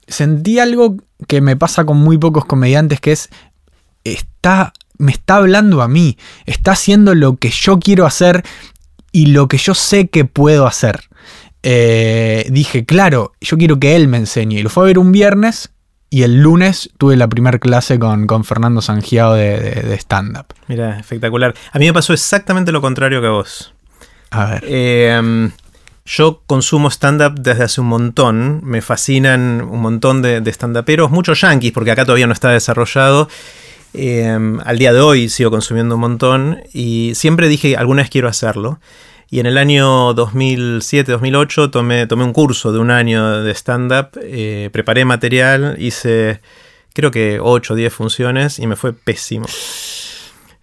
sentí 0.08 0.60
algo 0.60 0.98
que 1.28 1.42
me 1.42 1.56
pasa 1.56 1.86
con 1.86 1.98
muy 1.98 2.18
pocos 2.18 2.46
comediantes, 2.46 3.00
que 3.00 3.12
es, 3.12 3.30
está 4.04 4.74
me 4.98 5.12
está 5.12 5.38
hablando 5.38 5.82
a 5.82 5.88
mí, 5.88 6.18
está 6.46 6.72
haciendo 6.72 7.16
lo 7.16 7.38
que 7.38 7.50
yo 7.50 7.80
quiero 7.80 8.06
hacer 8.06 8.44
y 9.12 9.28
lo 9.28 9.48
que 9.48 9.58
yo 9.58 9.74
sé 9.74 10.10
que 10.10 10.26
puedo 10.26 10.66
hacer. 10.66 11.10
Eh, 11.62 12.46
dije, 12.50 12.86
claro, 12.86 13.34
yo 13.40 13.58
quiero 13.58 13.80
que 13.80 13.96
él 13.96 14.08
me 14.08 14.18
enseñe. 14.18 14.60
Y 14.60 14.64
lo 14.64 14.70
fue 14.70 14.84
a 14.84 14.88
ver 14.88 15.00
un 15.00 15.12
viernes 15.12 15.72
y 16.10 16.24
el 16.24 16.42
lunes 16.42 16.92
tuve 16.98 17.16
la 17.16 17.28
primera 17.28 17.58
clase 17.58 17.98
con, 17.98 18.28
con, 18.28 18.44
Fernando 18.44 18.82
Sangiao 18.82 19.34
de, 19.34 19.98
stand-up. 20.00 20.48
Mira, 20.68 21.00
espectacular. 21.00 21.56
A 21.72 21.80
mí 21.80 21.86
me 21.86 21.94
pasó 21.94 22.14
exactamente 22.14 22.72
lo 22.72 22.82
contrario 22.82 23.22
que 23.22 23.28
a 23.28 23.32
vos. 23.32 23.74
A 24.30 24.46
ver. 24.46 24.64
Em, 24.68 25.52
yo 26.06 26.44
consumo 26.46 26.90
stand-up 26.90 27.40
desde 27.40 27.64
hace 27.64 27.82
un 27.82 27.88
montón. 27.88 28.62
Me 28.64 28.82
fascinan 28.82 29.62
un 29.62 29.80
montón 29.80 30.22
de, 30.22 30.42
de 30.42 30.52
stand-uperos, 30.52 31.10
muchos 31.10 31.42
yankees, 31.42 31.72
porque 31.72 31.92
acá 31.92 32.04
todavía 32.04 32.28
no 32.28 32.34
está 32.34 32.50
desarrollado. 32.50 33.30
Em, 33.94 34.60
al 34.66 34.78
día 34.80 34.92
de 34.94 35.00
hoy 35.02 35.30
sigo 35.30 35.52
consumiendo 35.52 35.96
un 35.96 36.02
montón 36.02 36.60
y 36.74 37.12
siempre 37.16 37.48
dije 37.48 37.76
alguna 37.78 38.02
vez 38.02 38.10
quiero 38.10 38.28
hacerlo. 38.28 38.80
Y 39.30 39.40
en 39.40 39.46
el 39.48 39.58
año 39.58 40.14
2007-2008 40.16 41.72
tomé, 41.72 42.06
tomé 42.08 42.24
un 42.24 42.34
curso 42.34 42.72
de 42.72 42.80
un 42.80 42.92
año 42.92 43.42
de 43.42 43.52
stand-up, 43.54 44.10
eh, 44.22 44.70
preparé 44.72 45.06
material, 45.06 45.76
hice 45.80 46.40
creo 46.94 47.10
que 47.12 47.40
8 47.42 47.74
o 47.74 47.76
10 47.76 47.92
funciones 47.94 48.60
y 48.60 48.68
me 48.68 48.76
fue 48.76 48.94
pésimo. 48.94 49.46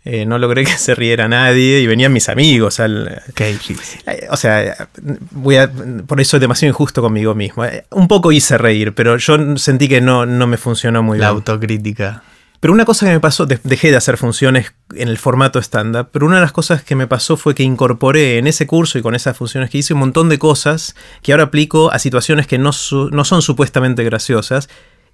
Eh, 0.04 0.24
no 0.24 0.38
logré 0.38 0.64
que 0.66 0.70
se 0.78 0.94
riera 0.94 1.28
nadie 1.28 1.80
y 1.80 1.86
venían 1.86 2.12
mis 2.12 2.28
amigos. 2.28 2.80
Al, 2.80 3.22
Qué 3.34 3.48
difícil. 3.48 4.00
eh, 4.06 4.26
o 4.30 4.36
sea, 4.36 4.88
voy 5.32 5.56
a, 5.56 5.70
por 6.06 6.20
eso 6.20 6.36
es 6.36 6.40
demasiado 6.40 6.70
injusto 6.70 7.02
conmigo 7.02 7.34
mismo. 7.34 7.64
Eh, 7.64 7.84
Un 7.90 8.08
poco 8.08 8.30
hice 8.32 8.56
reír, 8.56 8.94
pero 8.94 9.16
yo 9.18 9.56
sentí 9.58 9.88
que 9.88 10.00
no, 10.00 10.26
no 10.26 10.46
me 10.46 10.56
funcionó 10.56 11.02
muy 11.02 11.18
La 11.18 11.26
bien. 11.28 11.36
autocrítica. 11.38 12.22
Pero 12.60 12.74
una 12.74 12.84
cosa 12.84 13.06
que 13.06 13.12
me 13.12 13.20
pasó, 13.20 13.46
de- 13.46 13.58
dejé 13.64 13.90
de 13.90 13.96
hacer 13.96 14.18
funciones 14.18 14.74
en 14.94 15.08
el 15.08 15.16
formato 15.16 15.58
stand-up, 15.58 16.08
pero 16.12 16.26
una 16.26 16.36
de 16.36 16.42
las 16.42 16.52
cosas 16.52 16.82
que 16.82 16.94
me 16.94 17.06
pasó 17.06 17.38
fue 17.38 17.54
que 17.54 17.62
incorporé 17.62 18.36
en 18.38 18.46
ese 18.46 18.66
curso 18.66 18.98
y 18.98 19.02
con 19.02 19.14
esas 19.14 19.36
funciones 19.36 19.70
que 19.70 19.78
hice 19.78 19.94
un 19.94 20.00
montón 20.00 20.28
de 20.28 20.38
cosas 20.38 20.94
que 21.22 21.32
ahora 21.32 21.44
aplico 21.44 21.90
a 21.90 21.98
situaciones 21.98 22.46
que 22.46 22.58
no, 22.58 22.70
no 23.12 23.24
son 23.24 23.40
supuestamente 23.42 24.04
graciosas 24.04 24.68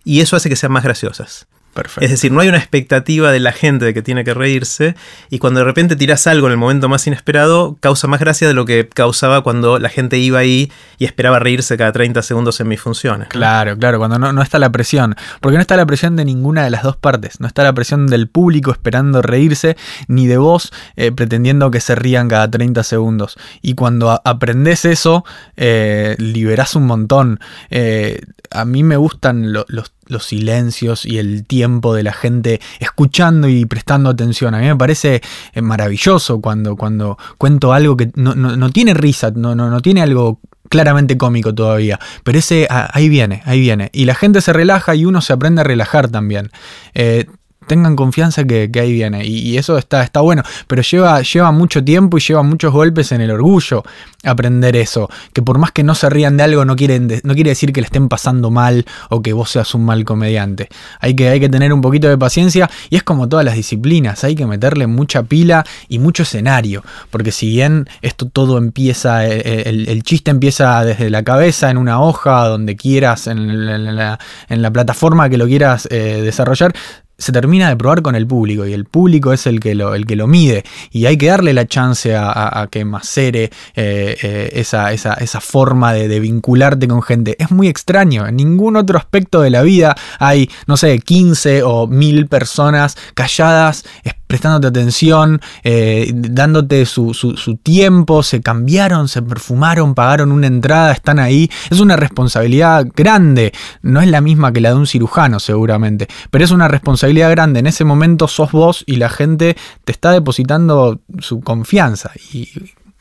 y 0.04 0.20
eso 0.20 0.34
hace 0.36 0.48
que 0.48 0.56
sean 0.56 0.72
más 0.72 0.82
graciosas. 0.84 1.46
Perfecto. 1.76 2.04
Es 2.04 2.10
decir, 2.10 2.32
no 2.32 2.40
hay 2.40 2.48
una 2.48 2.58
expectativa 2.58 3.30
de 3.30 3.38
la 3.38 3.52
gente 3.52 3.84
de 3.84 3.94
que 3.94 4.02
tiene 4.02 4.24
que 4.24 4.34
reírse 4.34 4.96
y 5.30 5.38
cuando 5.38 5.60
de 5.60 5.64
repente 5.64 5.94
tiras 5.94 6.26
algo 6.26 6.48
en 6.48 6.52
el 6.52 6.58
momento 6.58 6.88
más 6.88 7.06
inesperado, 7.06 7.76
causa 7.80 8.08
más 8.08 8.18
gracia 8.18 8.48
de 8.48 8.54
lo 8.54 8.64
que 8.64 8.88
causaba 8.88 9.42
cuando 9.42 9.78
la 9.78 9.88
gente 9.88 10.18
iba 10.18 10.38
ahí 10.38 10.72
y 10.98 11.04
esperaba 11.04 11.38
reírse 11.38 11.76
cada 11.76 11.92
30 11.92 12.22
segundos 12.22 12.58
en 12.60 12.68
mis 12.68 12.80
funciones. 12.80 13.28
Claro, 13.28 13.76
claro, 13.78 13.98
cuando 13.98 14.18
no, 14.18 14.32
no 14.32 14.42
está 14.42 14.58
la 14.58 14.70
presión. 14.70 15.14
Porque 15.40 15.56
no 15.56 15.60
está 15.60 15.76
la 15.76 15.86
presión 15.86 16.16
de 16.16 16.24
ninguna 16.24 16.64
de 16.64 16.70
las 16.70 16.82
dos 16.82 16.96
partes. 16.96 17.40
No 17.40 17.46
está 17.46 17.62
la 17.62 17.72
presión 17.72 18.06
del 18.06 18.28
público 18.28 18.72
esperando 18.72 19.22
reírse, 19.22 19.76
ni 20.08 20.26
de 20.26 20.38
vos 20.38 20.72
eh, 20.96 21.12
pretendiendo 21.12 21.70
que 21.70 21.80
se 21.80 21.94
rían 21.94 22.28
cada 22.28 22.50
30 22.50 22.82
segundos. 22.82 23.36
Y 23.62 23.74
cuando 23.74 24.20
aprendes 24.24 24.84
eso, 24.84 25.24
eh, 25.56 26.16
liberás 26.18 26.74
un 26.74 26.86
montón. 26.86 27.40
Eh, 27.70 28.20
a 28.50 28.64
mí 28.64 28.82
me 28.82 28.96
gustan 28.96 29.52
lo- 29.52 29.64
los, 29.68 29.92
los 30.06 30.24
silencios 30.24 31.04
y 31.06 31.18
el 31.18 31.44
tiempo 31.46 31.94
de 31.94 32.02
la 32.02 32.12
gente 32.12 32.60
escuchando 32.80 33.48
y 33.48 33.64
prestando 33.66 34.10
atención. 34.10 34.54
A 34.54 34.58
mí 34.58 34.66
me 34.66 34.76
parece 34.76 35.22
eh, 35.52 35.62
maravilloso 35.62 36.40
cuando, 36.40 36.76
cuando 36.76 37.18
cuento 37.38 37.72
algo 37.72 37.96
que 37.96 38.10
no, 38.14 38.34
no- 38.34 38.56
no 38.56 38.70
tiene 38.70 38.94
risa, 38.94 39.30
no, 39.34 39.54
no, 39.54 39.70
no 39.70 39.80
tiene 39.80 40.02
algo 40.02 40.40
claramente 40.68 41.16
cómico 41.16 41.54
todavía. 41.54 41.98
Pero 42.24 42.38
ese 42.38 42.66
ah, 42.70 42.90
ahí 42.92 43.08
viene, 43.08 43.42
ahí 43.44 43.60
viene. 43.60 43.90
Y 43.92 44.04
la 44.04 44.14
gente 44.14 44.40
se 44.40 44.52
relaja 44.52 44.94
y 44.94 45.04
uno 45.04 45.20
se 45.20 45.32
aprende 45.32 45.60
a 45.60 45.64
relajar 45.64 46.08
también. 46.08 46.50
Eh, 46.94 47.26
tengan 47.66 47.96
confianza 47.96 48.44
que, 48.44 48.70
ahí 48.80 48.92
viene. 48.92 49.24
Y, 49.26 49.56
eso 49.56 49.78
está, 49.78 50.02
está 50.02 50.20
bueno. 50.20 50.42
Pero 50.66 50.82
lleva, 50.82 51.50
mucho 51.52 51.82
tiempo 51.82 52.18
y 52.18 52.20
lleva 52.20 52.42
muchos 52.42 52.72
golpes 52.72 53.12
en 53.12 53.20
el 53.20 53.30
orgullo 53.30 53.82
aprender 54.24 54.76
eso. 54.76 55.08
Que 55.32 55.42
por 55.42 55.58
más 55.58 55.72
que 55.72 55.82
no 55.84 55.94
se 55.94 56.10
rían 56.10 56.36
de 56.36 56.42
algo, 56.44 56.64
no, 56.64 56.76
quieren 56.76 57.08
de- 57.08 57.20
no 57.24 57.34
quiere 57.34 57.50
decir 57.50 57.72
que 57.72 57.80
le 57.80 57.86
estén 57.86 58.08
pasando 58.08 58.50
mal 58.50 58.84
o 59.10 59.22
que 59.22 59.32
vos 59.32 59.50
seas 59.50 59.74
un 59.74 59.84
mal 59.84 60.04
comediante. 60.04 60.68
Hay 61.00 61.14
que, 61.14 61.28
hay 61.28 61.40
que 61.40 61.48
tener 61.48 61.72
un 61.72 61.80
poquito 61.80 62.08
de 62.08 62.18
paciencia. 62.18 62.68
Y 62.90 62.96
es 62.96 63.02
como 63.02 63.28
todas 63.28 63.44
las 63.44 63.54
disciplinas. 63.54 64.24
Hay 64.24 64.34
que 64.34 64.46
meterle 64.46 64.86
mucha 64.86 65.22
pila 65.22 65.64
y 65.88 65.98
mucho 65.98 66.22
escenario. 66.24 66.82
Porque 67.10 67.32
si 67.32 67.48
bien 67.50 67.88
esto 68.02 68.26
todo 68.28 68.58
empieza, 68.58 69.26
eh, 69.26 69.62
el, 69.66 69.88
el 69.88 70.02
chiste 70.02 70.30
empieza 70.30 70.84
desde 70.84 71.10
la 71.10 71.22
cabeza, 71.22 71.70
en 71.70 71.78
una 71.78 72.00
hoja, 72.00 72.46
donde 72.46 72.76
quieras, 72.76 73.26
en 73.26 73.66
la, 73.66 73.74
en 73.76 73.96
la- 73.96 74.18
en 74.48 74.62
la 74.62 74.70
plataforma 74.70 75.28
que 75.28 75.36
lo 75.38 75.46
quieras 75.46 75.88
eh, 75.90 76.20
desarrollar, 76.22 76.72
se 77.18 77.32
termina 77.32 77.68
de 77.68 77.76
probar 77.76 78.02
con 78.02 78.14
el 78.14 78.26
público 78.26 78.66
y 78.66 78.72
el 78.72 78.84
público 78.84 79.32
es 79.32 79.46
el 79.46 79.60
que 79.60 79.74
lo, 79.74 79.94
el 79.94 80.06
que 80.06 80.16
lo 80.16 80.26
mide 80.26 80.64
y 80.90 81.06
hay 81.06 81.16
que 81.16 81.26
darle 81.28 81.52
la 81.54 81.66
chance 81.66 82.14
a, 82.14 82.68
que 82.70 82.84
macere 82.84 83.44
eh, 83.74 84.16
eh, 84.22 84.50
esa, 84.54 84.92
esa- 84.92 85.14
esa 85.14 85.40
forma 85.40 85.92
de, 85.92 86.08
de 86.08 86.20
vincularte 86.20 86.86
con 86.88 87.02
gente. 87.02 87.36
Es 87.38 87.50
muy 87.50 87.68
extraño, 87.68 88.26
en 88.26 88.36
ningún 88.36 88.76
otro 88.76 88.98
aspecto 88.98 89.40
de 89.40 89.50
la 89.50 89.62
vida 89.62 89.96
hay, 90.18 90.50
no 90.66 90.76
sé, 90.76 90.98
15 90.98 91.62
o 91.62 91.86
1000 91.86 92.26
personas 92.26 92.96
calladas, 93.14 93.84
es- 94.04 94.14
prestándote 94.26 94.66
atención, 94.66 95.40
eh, 95.62 96.10
dándote 96.14 96.84
su, 96.86 97.14
su- 97.14 97.36
su 97.36 97.56
tiempo, 97.56 98.22
se 98.22 98.40
cambiaron, 98.40 99.08
se 99.08 99.22
perfumaron, 99.22 99.94
pagaron 99.94 100.32
una 100.32 100.46
entrada, 100.46 100.92
están 100.92 101.18
ahí. 101.18 101.50
Es 101.70 101.80
una 101.80 101.96
responsabilidad 101.96 102.86
grande, 102.94 103.52
no 103.82 104.00
es 104.00 104.08
la 104.08 104.20
misma 104.20 104.52
que 104.52 104.60
la 104.60 104.70
de 104.70 104.76
un 104.76 104.86
cirujano 104.86 105.38
seguramente, 105.40 106.08
pero 106.30 106.44
es 106.44 106.50
una 106.50 106.68
responsabilidad 106.68 107.30
grande. 107.30 107.60
En 107.60 107.66
ese 107.66 107.84
momento 107.84 108.28
sos 108.28 108.52
vos 108.52 108.82
y 108.86 108.96
la 108.96 109.08
gente 109.08 109.56
te 109.84 109.92
está 109.92 110.10
depositando 110.12 111.00
su 111.20 111.40
confianza 111.40 112.10
y 112.32 112.48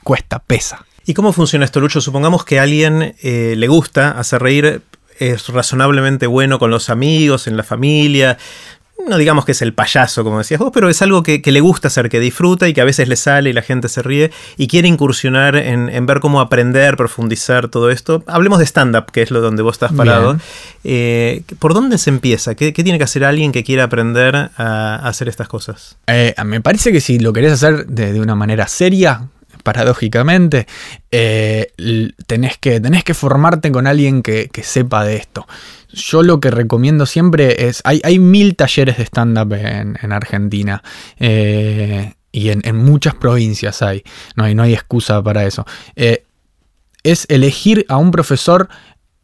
cuesta, 0.04 0.40
pesa. 0.40 0.86
¿Y 1.08 1.14
cómo 1.14 1.34
funciona 1.34 1.66
esto, 1.66 1.80
Lucho? 1.80 2.02
Supongamos 2.02 2.46
que 2.46 2.60
a 2.60 2.64
alguien 2.64 3.16
eh, 3.22 3.54
le 3.58 3.68
gusta 3.68 4.12
hacer 4.12 4.42
reír, 4.42 4.82
es 5.20 5.48
razonablemente 5.50 6.28
bueno 6.28 6.60
con 6.60 6.72
los 6.72 6.90
amigos, 6.90 7.48
en 7.48 7.58
la 7.58 7.64
familia. 7.64 8.38
No 9.08 9.18
digamos 9.18 9.46
que 9.46 9.52
es 9.52 9.62
el 9.62 9.74
payaso, 9.74 10.24
como 10.24 10.40
decías 10.40 10.60
vos, 10.60 10.72
pero 10.74 10.90
es 10.90 11.02
algo 11.02 11.22
que, 11.22 11.42
que 11.42 11.52
le 11.52 11.60
gusta 11.60 11.90
hacer, 11.90 12.10
que 12.10 12.20
disfruta 12.20 12.68
y 12.68 12.74
que 12.74 12.82
a 12.82 12.86
veces 12.86 13.08
le 13.08 13.16
sale 13.16 13.50
y 13.50 13.54
la 13.54 13.62
gente 13.62 13.88
se 13.88 14.02
ríe 14.02 14.32
y 14.58 14.68
quiere 14.68 14.88
incursionar 14.88 15.58
en, 15.58 15.90
en 15.90 16.06
ver 16.06 16.20
cómo 16.22 16.42
aprender, 16.42 16.98
profundizar 16.98 17.68
todo 17.68 17.92
esto. 17.92 18.24
Hablemos 18.26 18.58
de 18.60 18.66
stand-up, 18.66 19.12
que 19.12 19.22
es 19.22 19.32
lo 19.32 19.42
donde 19.42 19.62
vos 19.64 19.76
estás 19.76 19.92
parado. 19.92 20.38
Eh, 20.84 21.44
¿Por 21.60 21.74
dónde 21.74 21.98
se 21.98 22.10
empieza? 22.10 22.56
¿Qué, 22.56 22.74
qué 22.74 22.84
tiene 22.84 22.98
que 22.98 23.04
hacer 23.04 23.26
alguien 23.26 23.52
que 23.52 23.64
quiera 23.64 23.84
aprender 23.84 24.36
a, 24.36 24.50
a 24.58 25.08
hacer 25.08 25.28
estas 25.28 25.48
cosas? 25.48 25.98
Eh, 26.08 26.34
me 26.46 26.62
parece 26.62 26.92
que 26.92 27.02
si 27.02 27.20
lo 27.20 27.34
querés 27.34 27.54
hacer 27.54 27.86
de, 27.88 28.14
de 28.14 28.22
una 28.22 28.36
manera 28.36 28.68
seria, 28.68 29.28
paradójicamente, 29.66 30.68
eh, 31.12 31.74
tenés, 32.28 32.58
que, 32.58 32.80
tenés 32.80 33.04
que 33.04 33.14
formarte 33.14 33.70
con 33.72 33.88
alguien 33.88 34.22
que, 34.22 34.48
que 34.48 34.64
sepa 34.64 35.04
de 35.04 35.18
esto. 35.18 35.46
Yo 35.92 36.24
lo 36.24 36.40
que 36.40 36.52
recomiendo 36.52 37.06
siempre 37.06 37.68
es, 37.68 37.82
hay, 37.84 38.00
hay 38.06 38.20
mil 38.20 38.56
talleres 38.56 38.98
de 38.98 39.04
stand-up 39.04 39.54
en, 39.54 39.98
en 40.02 40.12
Argentina. 40.14 40.82
eh, 41.20 42.14
y 42.32 42.50
en, 42.50 42.62
en 42.66 42.76
muchas 42.76 43.16
provincias 43.16 43.82
hay. 43.82 44.04
No 44.36 44.44
hay, 44.44 44.56
no 44.56 44.64
hay 44.64 44.74
excusa 44.74 45.24
para 45.24 45.46
eso. 45.46 45.66
Eh, 45.96 46.26
es 47.04 47.26
elegir 47.30 47.86
a 47.88 47.96
un 47.96 48.12
profesor 48.12 48.68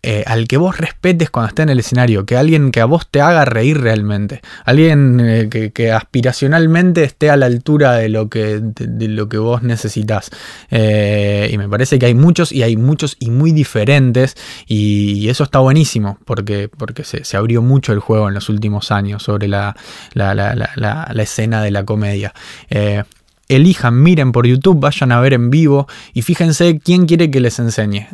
eh, 0.04 0.24
al 0.26 0.48
que 0.48 0.58
vos 0.58 0.78
respetes 0.78 1.30
cuando 1.30 1.50
esté 1.50 1.62
en 1.62 1.70
el 1.70 1.80
escenario, 1.80 2.26
que 2.26 2.36
alguien 2.36 2.72
que 2.72 2.82
a 2.82 2.86
vos 2.86 3.08
te 3.10 3.22
haga 3.22 3.46
reír 3.46 3.80
realmente, 3.80 4.42
alguien 4.66 5.20
eh, 5.20 5.50
que, 5.74 5.92
aspiracionalmente 5.92 7.04
esté 7.04 7.30
a 7.30 7.38
la 7.38 7.46
altura 7.46 7.94
de 7.94 8.10
lo 8.10 8.30
que, 8.30 8.60
de, 8.62 9.08
lo 9.08 9.30
que 9.30 9.38
vos 9.38 9.62
necesitas. 9.64 10.32
Eh, 10.72 11.50
y 11.52 11.58
me 11.58 11.70
parece 11.70 12.00
que 12.00 12.08
hay 12.08 12.16
muchos 12.16 12.52
y 12.52 12.64
hay 12.64 12.78
muchos 12.78 13.16
y 13.20 13.30
muy 13.30 13.52
diferentes 13.52 14.36
y, 14.68 15.30
eso 15.30 15.44
está 15.44 15.60
buenísimo 15.60 16.18
porque, 16.26 16.68
porque 16.68 17.04
se, 17.04 17.24
se 17.24 17.38
abrió 17.38 17.62
mucho 17.62 17.94
el 17.94 18.00
juego 18.00 18.28
en 18.28 18.34
los 18.34 18.50
últimos 18.50 18.92
años 18.92 19.24
sobre 19.24 19.48
la- 19.48 19.76
la- 20.14 20.34
la- 20.36 20.72
la 20.76 21.24
escena 21.24 21.62
de 21.62 21.72
la 21.72 21.84
comedia. 21.86 22.34
Eh, 23.52 23.56
elijan, 23.56 24.02
miren 24.02 24.32
por 24.32 24.48
YouTube, 24.48 24.80
vayan 24.80 25.12
a 25.12 25.20
ver 25.20 25.34
en 25.34 25.50
vivo 25.50 25.88
y 26.14 26.22
fíjense 26.22 26.80
quién 26.80 27.06
quiere 27.06 27.30
que 27.30 27.40
les 27.40 27.60
enseñe. 27.60 28.08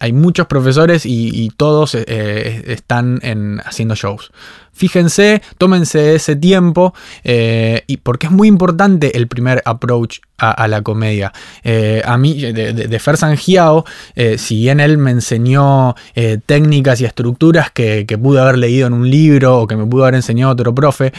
Hay 0.00 0.12
muchos 0.12 0.46
profesores 0.46 1.04
y, 1.06 1.50
todos 1.56 1.94
eh, 1.94 2.64
están 2.66 3.20
en, 3.22 3.60
haciendo 3.64 3.94
shows. 3.94 4.32
Fíjense, 4.80 5.42
tómense 5.58 6.14
ese 6.14 6.36
tiempo 6.36 6.94
eh, 7.22 7.82
y 7.86 7.98
porque 7.98 8.28
es 8.28 8.32
muy 8.32 8.48
importante 8.48 9.14
el 9.18 9.28
primer 9.28 9.60
approach 9.66 10.20
a, 10.38 10.68
la 10.68 10.80
comedia. 10.80 11.34
Eh, 11.64 12.00
a 12.02 12.16
mí, 12.16 12.40
de, 12.40 12.98
Fer 12.98 13.18
Sangiao, 13.18 13.84
eh, 14.14 14.38
si 14.38 14.56
bien 14.56 14.80
él 14.80 14.96
me 14.96 15.10
enseñó 15.10 15.94
técnicas 16.46 16.98
y 17.02 17.04
estructuras 17.04 17.70
que, 17.70 18.06
que 18.06 18.16
pude 18.16 18.40
haber 18.40 18.56
leído 18.56 18.86
en 18.86 18.94
un 18.94 19.10
libro 19.10 19.58
o 19.58 19.66
que 19.66 19.76
me 19.76 19.84
pudo 19.84 20.04
haber 20.04 20.14
enseñado 20.14 20.52
otro 20.52 20.74
profe, 20.74 21.12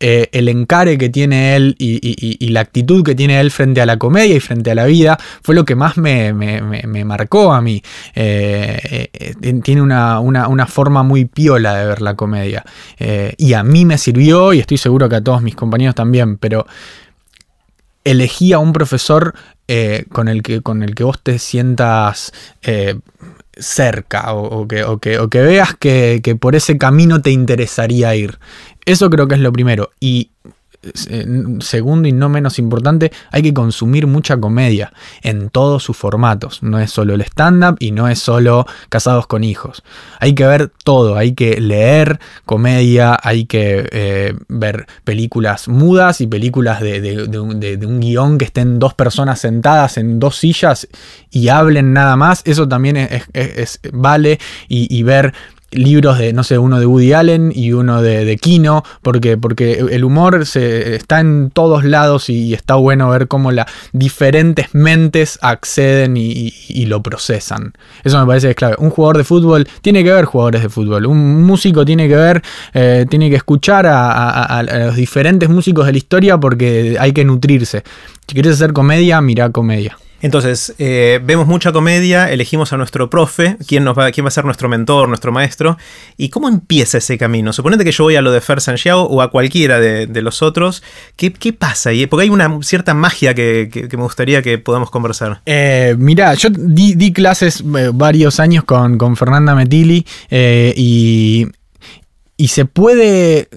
el 0.00 0.48
encare 0.48 0.96
que 0.96 1.08
tiene 1.08 1.56
él 1.56 1.74
y, 1.76 2.50
la 2.50 2.60
actitud 2.60 3.04
que 3.04 3.16
tiene 3.16 3.40
él 3.40 3.50
frente 3.50 3.80
a 3.80 3.86
la 3.86 3.96
comedia 3.96 4.36
y 4.36 4.38
frente 4.38 4.70
a 4.70 4.76
la 4.76 4.84
vida 4.86 5.18
fue 5.42 5.56
lo 5.56 5.64
que 5.64 5.74
más 5.74 5.96
me, 5.96 6.32
marcó 7.04 7.52
a 7.52 7.60
mí. 7.60 7.82
Tiene 8.14 9.82
una, 9.82 10.20
una- 10.20 10.46
una 10.46 10.66
forma 10.68 11.02
muy 11.02 11.24
piola 11.24 11.74
de 11.74 11.86
ver 11.86 12.00
la 12.00 12.14
comedia. 12.14 12.64
Eh, 13.10 13.32
y 13.38 13.54
a 13.54 13.62
mí 13.62 13.86
me 13.86 13.96
sirvió 13.96 14.52
y 14.52 14.58
estoy 14.58 14.76
seguro 14.76 15.08
que 15.08 15.16
a 15.16 15.22
todos 15.24 15.40
mis 15.40 15.54
compañeros 15.54 15.94
también, 15.94 16.36
pero 16.36 16.66
elegí 18.04 18.52
a 18.52 18.58
un 18.58 18.74
profesor 18.74 19.34
eh, 19.66 20.04
con, 20.12 20.28
el 20.28 20.42
que, 20.42 20.60
con 20.60 20.82
el 20.82 20.94
que 20.94 21.04
vos 21.04 21.18
te 21.22 21.38
sientas 21.38 22.32
eh, 22.60 22.98
cerca 23.56 24.34
o, 24.34 24.60
o 24.60 24.68
que, 24.68 24.84
o 24.84 24.98
que- 24.98 25.18
o 25.18 25.30
que 25.30 25.40
veas 25.40 25.74
que, 25.74 26.20
que 26.22 26.36
por 26.36 26.54
ese 26.54 26.76
camino 26.76 27.22
te 27.22 27.30
interesaría 27.30 28.14
ir. 28.14 28.38
Eso 28.84 29.08
creo 29.08 29.26
que 29.26 29.36
es 29.36 29.40
lo 29.40 29.52
primero. 29.52 29.90
Y 30.00 30.30
segundo 31.60 32.08
y 32.08 32.12
no 32.12 32.28
menos 32.28 32.58
importante, 32.58 33.10
hay 33.30 33.42
que 33.42 33.52
consumir 33.52 34.06
mucha 34.06 34.38
comedia 34.38 34.92
en 35.22 35.50
todos 35.50 35.82
sus 35.82 35.96
formatos. 35.96 36.62
No 36.62 36.78
es 36.78 36.90
solo 36.90 37.14
el 37.14 37.22
stand-up 37.22 37.76
y 37.80 37.90
no 37.90 38.08
es 38.08 38.20
solo 38.20 38.66
casados 38.88 39.26
con 39.26 39.44
hijos. 39.44 39.82
Hay 40.20 40.34
que 40.34 40.46
ver 40.46 40.70
todo, 40.84 41.16
hay 41.16 41.32
que 41.32 41.60
leer 41.60 42.20
comedia, 42.44 43.18
hay 43.22 43.46
que 43.46 43.88
eh, 43.90 44.34
ver 44.48 44.86
películas 45.04 45.68
mudas 45.68 46.20
y 46.20 46.26
películas 46.26 46.80
de, 46.80 47.28
un, 47.38 48.00
guion 48.00 48.38
que 48.38 48.44
estén 48.44 48.78
dos 48.78 48.94
personas 48.94 49.40
sentadas 49.40 49.98
en 49.98 50.18
dos 50.18 50.36
sillas 50.36 50.86
y 51.30 51.48
hablen 51.48 51.92
nada 51.92 52.16
más. 52.16 52.42
Eso 52.44 52.68
también 52.68 52.96
es, 52.96 53.80
vale 53.92 54.38
y 54.68 55.02
ver 55.02 55.34
libros 55.70 56.18
de, 56.18 56.32
no 56.32 56.44
sé, 56.44 56.58
uno 56.58 56.80
de 56.80 56.86
Woody 56.86 57.12
Allen 57.12 57.52
y 57.54 57.72
uno 57.72 58.00
de, 58.00 58.24
de 58.24 58.36
Kino, 58.36 58.84
porque, 59.02 59.36
porque 59.36 59.84
el 59.90 60.04
humor 60.04 60.46
se, 60.46 60.96
está 60.96 61.20
en 61.20 61.50
todos 61.50 61.84
lados 61.84 62.30
y, 62.30 62.54
está 62.54 62.74
bueno 62.76 63.08
ver 63.10 63.28
cómo 63.28 63.52
las 63.52 63.66
diferentes 63.92 64.74
mentes 64.74 65.38
acceden 65.42 66.16
y, 66.16 66.52
lo 66.88 67.02
procesan. 67.02 67.74
Eso 68.02 68.18
me 68.18 68.26
parece 68.26 68.46
que 68.46 68.50
es 68.52 68.56
clave. 68.56 68.76
Un 68.78 68.88
jugador 68.88 69.18
de 69.18 69.24
fútbol 69.24 69.68
tiene 69.82 70.02
que 70.02 70.10
ver 70.10 70.24
jugadores 70.24 70.62
de 70.62 70.70
fútbol, 70.70 71.04
un 71.04 71.42
músico 71.42 71.84
tiene 71.84 72.08
que 72.08 72.16
ver, 72.16 72.42
eh, 72.72 73.04
tiene 73.10 73.28
que 73.28 73.36
escuchar 73.36 73.86
a, 73.86 74.62
los 74.62 74.96
diferentes 74.96 75.50
músicos 75.50 75.84
de 75.84 75.92
la 75.92 75.98
historia 75.98 76.38
porque 76.38 76.96
hay 76.98 77.12
que 77.12 77.24
nutrirse. 77.24 77.82
Si 78.26 78.34
quieres 78.34 78.54
hacer 78.54 78.72
comedia, 78.72 79.20
mira 79.20 79.50
comedia. 79.50 79.98
Entonces, 80.20 80.74
eh, 80.78 81.20
vemos 81.22 81.46
mucha 81.46 81.72
comedia, 81.72 82.30
elegimos 82.30 82.72
a 82.72 82.76
nuestro 82.76 83.08
profe, 83.08 83.56
quién, 83.66 83.86
va, 83.86 84.10
quién 84.10 84.24
va 84.24 84.28
a 84.28 84.32
ser 84.32 84.44
nuestro 84.44 84.68
mentor, 84.68 85.08
nuestro 85.08 85.32
maestro, 85.32 85.78
y 86.16 86.28
cómo 86.28 86.48
empieza 86.48 86.98
ese 86.98 87.16
camino. 87.18 87.52
Suponete 87.52 87.84
que 87.84 87.92
yo 87.92 88.04
voy 88.04 88.16
a 88.16 88.22
lo 88.22 88.32
de 88.32 88.40
Fer 88.40 88.60
Sanjiao 88.60 89.02
o 89.02 89.22
a 89.22 89.30
cualquiera 89.30 89.78
de, 89.78 90.22
los 90.22 90.42
otros. 90.42 90.82
¿Qué, 91.16 91.30
pasa 91.52 91.90
ahí? 91.90 92.06
Porque 92.06 92.24
hay 92.24 92.30
una 92.30 92.58
cierta 92.62 92.94
magia 92.94 93.34
que, 93.34 93.88
me 93.92 94.02
gustaría 94.02 94.42
que 94.42 94.58
podamos 94.58 94.90
conversar. 94.90 95.40
Eh, 95.46 95.94
mirá, 95.98 96.34
yo 96.34 96.48
di, 96.50 97.12
clases 97.12 97.60
eh, 97.60 97.90
varios 97.94 98.40
años 98.40 98.64
con, 98.64 98.98
con 98.98 99.16
Fernanda 99.16 99.54
Metilli 99.54 100.04
y 100.30 101.46
y 102.40 102.48
se 102.48 102.64
puede. 102.64 103.48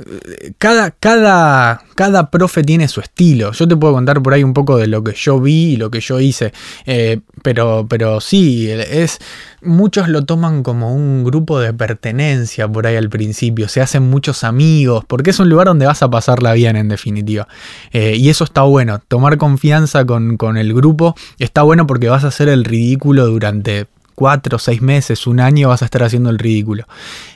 Cada, 0.58 0.90
cada, 0.90 1.84
cada 1.94 2.32
profe 2.32 2.64
tiene 2.64 2.88
su 2.88 3.00
estilo. 3.00 3.52
Yo 3.52 3.68
te 3.68 3.78
puedo 3.78 3.94
contar 3.94 4.24
por 4.24 4.34
ahí 4.34 4.44
un 4.44 4.56
poco 4.56 4.76
de 4.78 4.88
lo 4.88 5.04
que 5.04 5.14
yo 5.14 5.40
vi 5.40 5.74
y 5.74 5.78
lo 5.78 5.92
que 5.92 6.00
yo 6.00 6.20
hice. 6.20 6.52
Eh, 6.88 7.20
pero, 7.44 7.86
pero 7.88 8.20
sí, 8.20 8.70
es. 8.72 9.20
Muchos 9.62 10.10
lo 10.10 10.26
toman 10.26 10.64
como 10.64 10.96
un 10.96 11.24
grupo 11.24 11.60
de 11.60 11.72
pertenencia 11.76 12.68
por 12.68 12.88
ahí 12.88 12.96
al 12.96 13.12
principio. 13.12 13.68
Se 13.68 13.82
hacen 13.82 14.10
muchos 14.10 14.44
amigos. 14.44 15.06
Porque 15.08 15.30
es 15.30 15.40
un 15.40 15.48
lugar 15.48 15.68
donde 15.68 15.86
vas 15.86 16.02
a 16.02 16.10
pasarla 16.10 16.54
bien, 16.54 16.76
en 16.76 16.90
definitiva. 16.90 17.48
Eh, 17.92 18.16
y 18.18 18.30
eso 18.30 18.46
está 18.46 18.64
bueno. 18.64 19.00
Tomar 19.08 19.38
confianza 19.38 20.06
con, 20.06 20.38
con 20.38 20.58
el 20.58 20.74
grupo 20.74 21.16
está 21.38 21.62
bueno 21.62 21.86
porque 21.86 22.10
vas 22.10 22.24
a 22.24 22.30
hacer 22.30 22.50
el 22.50 22.66
ridículo 22.66 23.28
durante 23.28 23.86
cuatro, 24.22 24.60
seis 24.60 24.84
meses, 24.84 25.26
un 25.26 25.40
año 25.40 25.70
vas 25.70 25.82
a 25.82 25.86
estar 25.86 26.04
haciendo 26.04 26.30
el 26.30 26.38
ridículo. 26.38 26.86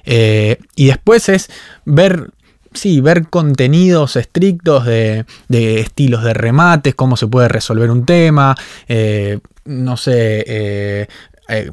Eh, 0.04 0.60
y 0.75 0.86
después 0.86 1.30
es 1.30 1.50
ver 1.84 2.30
sí, 2.74 3.01
ver 3.01 3.27
contenidos 3.27 4.18
estrictos 4.18 4.86
de, 4.86 5.25
estilos 5.50 6.24
de 6.24 6.36
remates, 6.36 6.94
cómo 6.94 7.18
se 7.18 7.25
puede 7.25 7.48
resolver 7.48 7.89
un 7.89 8.06
tema, 8.06 8.56
eh, 8.88 9.39
no 9.63 9.98
sé, 9.98 10.44
eh, 10.48 11.08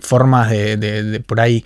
formas 0.01 0.49
de, 0.49 1.23
por 1.27 1.41
ahí 1.41 1.63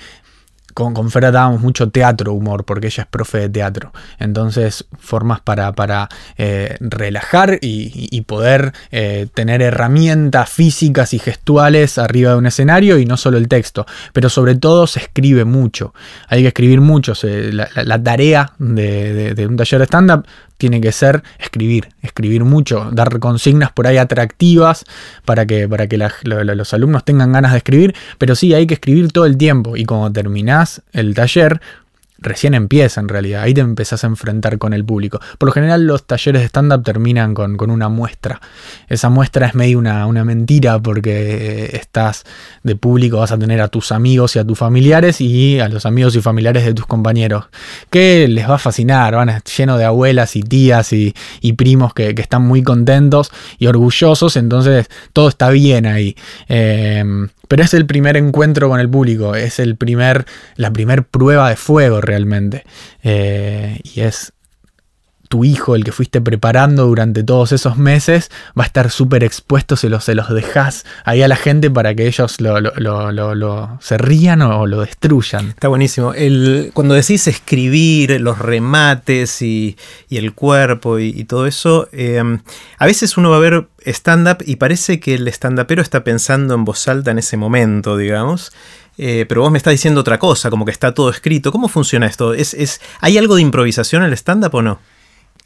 con, 0.76 0.92
con 0.92 1.10
Fera 1.10 1.30
dábamos 1.30 1.62
mucho 1.62 1.88
teatro 1.88 2.34
humor, 2.34 2.66
porque 2.66 2.88
ella 2.88 3.04
es 3.04 3.08
profe 3.08 3.38
de 3.38 3.48
teatro. 3.48 3.94
Entonces, 4.18 4.84
formas 4.98 5.40
para, 5.40 5.72
para 5.72 6.10
eh, 6.36 6.76
relajar 6.80 7.58
y, 7.62 8.20
poder 8.26 8.74
eh, 8.90 9.26
tener 9.32 9.62
herramientas 9.62 10.50
físicas 10.50 11.14
y 11.14 11.18
gestuales 11.18 11.96
arriba 11.96 12.32
de 12.32 12.36
un 12.36 12.46
escenario 12.46 12.98
y 12.98 13.06
no 13.06 13.16
solo 13.16 13.38
el 13.38 13.48
texto. 13.48 13.86
Pero 14.12 14.28
sobre 14.28 14.54
todo 14.54 14.86
se 14.86 15.00
escribe 15.00 15.46
mucho. 15.46 15.94
Hay 16.28 16.42
que 16.42 16.48
escribir 16.48 16.82
mucho. 16.82 17.14
la, 17.22 18.02
tarea 18.02 18.52
de, 18.58 19.34
de 19.34 19.46
un 19.46 19.56
taller 19.56 19.78
de 19.78 19.86
stand-up 19.86 20.26
tiene 20.58 20.80
que 20.80 20.92
ser 20.92 21.22
escribir, 21.38 21.88
escribir 22.02 22.44
mucho, 22.44 22.90
dar 22.92 23.18
consignas 23.18 23.72
por 23.72 23.86
ahí 23.86 23.98
atractivas 23.98 24.84
para 25.24 25.46
que, 25.46 25.68
para 25.68 25.86
que 25.86 25.98
los 26.24 26.74
alumnos 26.74 27.04
tengan 27.04 27.32
ganas 27.32 27.52
de 27.52 27.58
escribir, 27.58 27.94
pero 28.18 28.34
sí, 28.34 28.54
hay 28.54 28.66
que 28.66 28.74
escribir 28.74 29.12
todo 29.12 29.26
el 29.26 29.36
tiempo. 29.36 29.76
Y 29.76 29.84
cuando 29.84 30.12
terminás 30.12 30.82
el 30.92 31.14
taller, 31.14 31.60
recién 32.18 32.54
empieza 32.54 33.00
en 33.00 33.08
realidad, 33.08 33.42
ahí 33.42 33.54
te 33.54 33.60
empezás 33.60 34.04
a 34.04 34.06
enfrentar 34.06 34.58
con 34.58 34.72
el 34.72 34.84
público. 34.84 35.20
Por 35.38 35.48
lo 35.48 35.52
general 35.52 35.86
los 35.86 36.06
talleres 36.06 36.42
de 36.42 36.48
stand-up 36.48 36.82
terminan 36.82 37.34
con, 37.34 37.56
una 37.70 37.88
muestra. 37.88 38.40
Esa 38.88 39.08
muestra 39.08 39.48
es 39.48 39.54
medio 39.54 39.78
una, 39.78 40.06
una, 40.06 40.24
mentira 40.24 40.78
porque 40.78 41.70
estás 41.72 42.24
de 42.62 42.76
público, 42.76 43.18
vas 43.18 43.32
a 43.32 43.38
tener 43.38 43.60
a 43.60 43.68
tus 43.68 43.92
amigos 43.92 44.36
y 44.36 44.38
a 44.38 44.44
tus 44.44 44.58
familiares 44.58 45.20
y 45.20 45.60
a 45.60 45.68
los 45.68 45.84
amigos 45.86 46.14
y 46.16 46.20
familiares 46.20 46.64
de 46.64 46.74
tus 46.74 46.86
compañeros, 46.86 47.46
que 47.90 48.28
les 48.28 48.48
va 48.48 48.54
a 48.54 48.58
fascinar, 48.58 49.14
van 49.14 49.30
a 49.30 49.42
lleno 49.44 49.76
de 49.78 49.84
abuelas 49.84 50.36
y 50.36 50.42
tías 50.42 50.92
y, 50.92 51.14
primos 51.56 51.94
que, 51.94 52.14
están 52.16 52.42
muy 52.42 52.62
contentos 52.62 53.30
y 53.58 53.66
orgullosos, 53.66 54.36
entonces 54.36 54.88
todo 55.12 55.28
está 55.28 55.50
bien 55.50 55.86
ahí. 55.86 56.16
Eh, 56.48 57.04
pero 57.48 57.62
es 57.62 57.74
el 57.74 57.86
primer 57.86 58.16
encuentro 58.16 58.68
con 58.68 58.80
el 58.80 58.88
público, 58.88 59.34
es 59.34 59.58
el 59.58 59.76
primer, 59.76 60.26
la 60.56 60.72
primer 60.72 61.04
prueba 61.04 61.48
de 61.48 61.56
fuego 61.56 62.00
realmente. 62.00 62.64
Eh, 63.02 63.80
y 63.82 64.00
es 64.00 64.32
tu 65.28 65.44
hijo, 65.44 65.74
el 65.74 65.84
que 65.84 65.92
fuiste 65.92 66.20
preparando 66.20 66.86
durante 66.86 67.22
todos 67.22 67.52
esos 67.52 67.76
meses, 67.76 68.30
va 68.58 68.64
a 68.64 68.66
estar 68.66 68.90
súper 68.90 69.24
expuesto, 69.24 69.76
se 69.76 69.88
los, 69.88 70.04
se 70.04 70.14
los 70.14 70.28
dejas 70.28 70.84
ahí 71.04 71.22
a 71.22 71.28
la 71.28 71.36
gente 71.36 71.70
para 71.70 71.94
que 71.94 72.06
ellos 72.06 72.40
lo, 72.40 73.78
se 73.80 73.98
rían 73.98 74.42
o 74.42 74.66
lo 74.66 74.80
destruyan. 74.80 75.48
Está 75.50 75.68
buenísimo. 75.68 76.14
El, 76.14 76.70
cuando 76.74 76.94
decís 76.94 77.26
escribir, 77.26 78.20
los 78.20 78.38
remates 78.38 79.42
y, 79.42 79.76
el 80.10 80.32
cuerpo 80.32 80.98
y, 80.98 81.24
todo 81.24 81.46
eso, 81.46 81.88
em, 81.92 82.40
a 82.78 82.86
veces 82.86 83.16
uno 83.16 83.30
va 83.30 83.36
a 83.36 83.40
ver 83.40 83.68
stand-up 83.84 84.38
y 84.46 84.56
parece 84.56 85.00
que 85.00 85.14
el 85.14 85.28
stand-upero 85.28 85.82
está 85.82 86.04
pensando 86.04 86.54
en 86.54 86.64
voz 86.64 86.88
alta 86.88 87.10
en 87.10 87.18
ese 87.18 87.36
momento, 87.36 87.96
digamos. 87.96 88.52
Eh, 88.98 89.26
pero 89.28 89.42
vos 89.42 89.50
me 89.50 89.58
estás 89.58 89.72
diciendo 89.72 90.00
otra 90.00 90.18
cosa, 90.18 90.50
como 90.50 90.64
que 90.64 90.70
está 90.70 90.94
todo 90.94 91.10
escrito. 91.10 91.52
¿Cómo 91.52 91.68
funciona 91.68 92.06
esto? 92.06 92.32
¿Es, 92.32 92.54
es, 92.54 92.80
¿Hay 93.00 93.18
algo 93.18 93.36
de 93.36 93.42
improvisación 93.42 94.02
en 94.02 94.08
el 94.08 94.14
stand-up 94.14 94.54
o 94.54 94.62
no? 94.62 94.80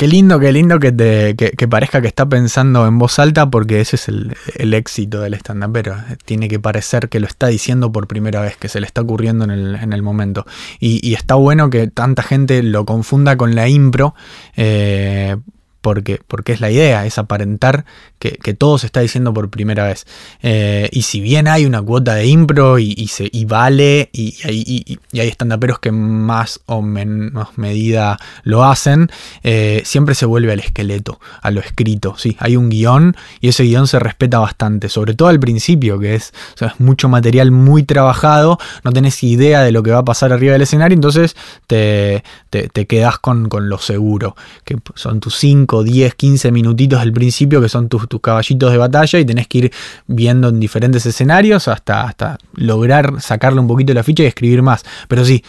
Qué 0.00 0.08
lindo, 0.08 0.40
qué 0.40 0.50
lindo 0.50 0.80
que, 0.80 0.92
te, 0.92 1.36
que, 1.36 1.68
parezca 1.68 2.00
que 2.00 2.06
está 2.06 2.26
pensando 2.26 2.86
en 2.86 2.98
voz 2.98 3.18
alta 3.18 3.50
porque 3.50 3.82
ese 3.82 3.96
es 3.96 4.08
el, 4.08 4.72
éxito 4.72 5.20
del 5.20 5.34
stand-up, 5.34 5.72
pero 5.74 5.94
tiene 6.24 6.48
que 6.48 6.58
parecer 6.58 7.10
que 7.10 7.20
lo 7.20 7.26
está 7.26 7.48
diciendo 7.48 7.92
por 7.92 8.08
primera 8.08 8.40
vez, 8.40 8.56
que 8.56 8.70
se 8.70 8.80
le 8.80 8.86
está 8.86 9.02
ocurriendo 9.02 9.44
en 9.44 9.50
el, 9.50 9.74
en 9.74 9.92
el 9.92 10.02
momento. 10.02 10.46
Y, 10.78 11.12
está 11.12 11.34
bueno 11.34 11.68
que 11.68 11.86
tanta 11.88 12.22
gente 12.22 12.62
lo 12.62 12.86
confunda 12.86 13.36
con 13.36 13.54
la 13.54 13.68
impro, 13.68 14.14
eh, 14.56 15.36
porque, 15.80 16.20
porque 16.26 16.52
es 16.52 16.60
la 16.60 16.70
idea, 16.70 17.06
es 17.06 17.18
aparentar 17.18 17.84
que, 18.18 18.54
todo 18.54 18.78
se 18.78 18.86
está 18.86 19.00
diciendo 19.00 19.32
por 19.32 19.48
primera 19.48 19.86
vez. 19.86 20.06
Eh, 20.42 20.88
y 20.92 21.02
si 21.02 21.20
bien 21.20 21.48
hay 21.48 21.64
una 21.64 21.80
cuota 21.80 22.14
de 22.14 22.26
impro 22.26 22.78
y, 22.78 23.06
se, 23.08 23.28
y 23.32 23.44
vale, 23.46 24.10
y, 24.12 24.34
y, 24.46 24.98
y 25.12 25.20
hay 25.20 25.28
estandaperos 25.28 25.78
que 25.78 25.92
más 25.92 26.60
o 26.66 26.82
menos 26.82 27.56
medida 27.56 28.18
lo 28.42 28.64
hacen, 28.64 29.10
eh, 29.42 29.82
siempre 29.84 30.14
se 30.14 30.26
vuelve 30.26 30.52
al 30.52 30.60
esqueleto, 30.60 31.20
a 31.42 31.50
lo 31.50 31.60
escrito. 31.60 32.14
Sí, 32.18 32.36
hay 32.38 32.56
un 32.56 32.68
guion 32.68 33.16
y 33.40 33.48
ese 33.48 33.64
guion 33.64 33.86
se 33.86 33.98
respeta 33.98 34.38
bastante, 34.38 34.88
sobre 34.88 35.14
todo 35.14 35.28
al 35.28 35.40
principio, 35.40 35.98
que 35.98 36.14
es, 36.14 36.32
mucho 36.78 37.08
material 37.08 37.50
muy 37.50 37.82
trabajado, 37.82 38.58
no 38.84 38.92
tenés 38.92 39.22
idea 39.22 39.62
de 39.62 39.72
lo 39.72 39.82
que 39.82 39.90
va 39.90 39.98
a 39.98 40.04
pasar 40.04 40.32
arriba 40.32 40.52
del 40.52 40.62
escenario, 40.62 40.94
entonces 40.94 41.36
te, 41.66 42.22
te, 42.50 42.68
te 42.68 42.86
quedás 42.86 43.18
con, 43.18 43.48
con 43.48 43.68
lo 43.68 43.78
seguro, 43.78 44.36
que 44.64 44.76
son 44.94 45.20
tus 45.20 45.36
cinco 45.36 45.82
10, 45.82 46.14
15 46.14 46.52
minutitos 46.52 47.00
al 47.00 47.12
principio 47.12 47.60
que 47.60 47.68
son 47.68 47.88
tus, 47.88 48.08
tus, 48.08 48.20
caballitos 48.20 48.70
de 48.72 48.78
batalla 48.78 49.18
y 49.18 49.24
tenés 49.24 49.48
que 49.48 49.58
ir 49.58 49.72
viendo 50.06 50.48
en 50.48 50.60
diferentes 50.60 51.06
escenarios 51.06 51.68
hasta, 51.68 52.02
hasta 52.02 52.38
lograr 52.54 53.20
sacarle 53.20 53.60
un 53.60 53.68
poquito 53.68 53.94
la 53.94 54.02
ficha 54.02 54.24
y 54.24 54.26
escribir 54.26 54.62
más. 54.62 54.84
Pero 55.08 55.24
sí, 55.24 55.42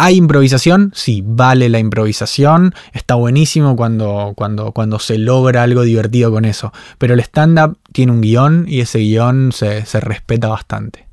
¿Hay 0.00 0.14
improvisación? 0.14 0.92
Sí, 0.94 1.24
vale 1.26 1.68
la 1.68 1.80
improvisación. 1.80 2.72
Está 2.92 3.16
buenísimo 3.16 3.74
cuando, 3.74 4.32
cuando, 4.36 4.70
cuando 4.70 5.00
se 5.00 5.18
logra 5.18 5.64
algo 5.64 5.82
divertido 5.82 6.30
con 6.30 6.44
eso. 6.44 6.72
Pero 6.98 7.14
el 7.14 7.20
stand-up 7.20 7.78
tiene 7.90 8.12
un 8.12 8.20
guion 8.20 8.64
y 8.68 8.78
ese 8.78 9.00
guion 9.00 9.50
se, 9.50 9.84
se 9.86 9.98
respeta 9.98 10.46
bastante. 10.46 11.08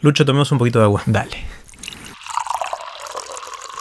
Lucho, 0.00 0.24
tomemos 0.24 0.52
un 0.52 0.58
poquito 0.58 0.78
de 0.78 0.84
agua. 0.84 1.02
Dale. 1.06 1.59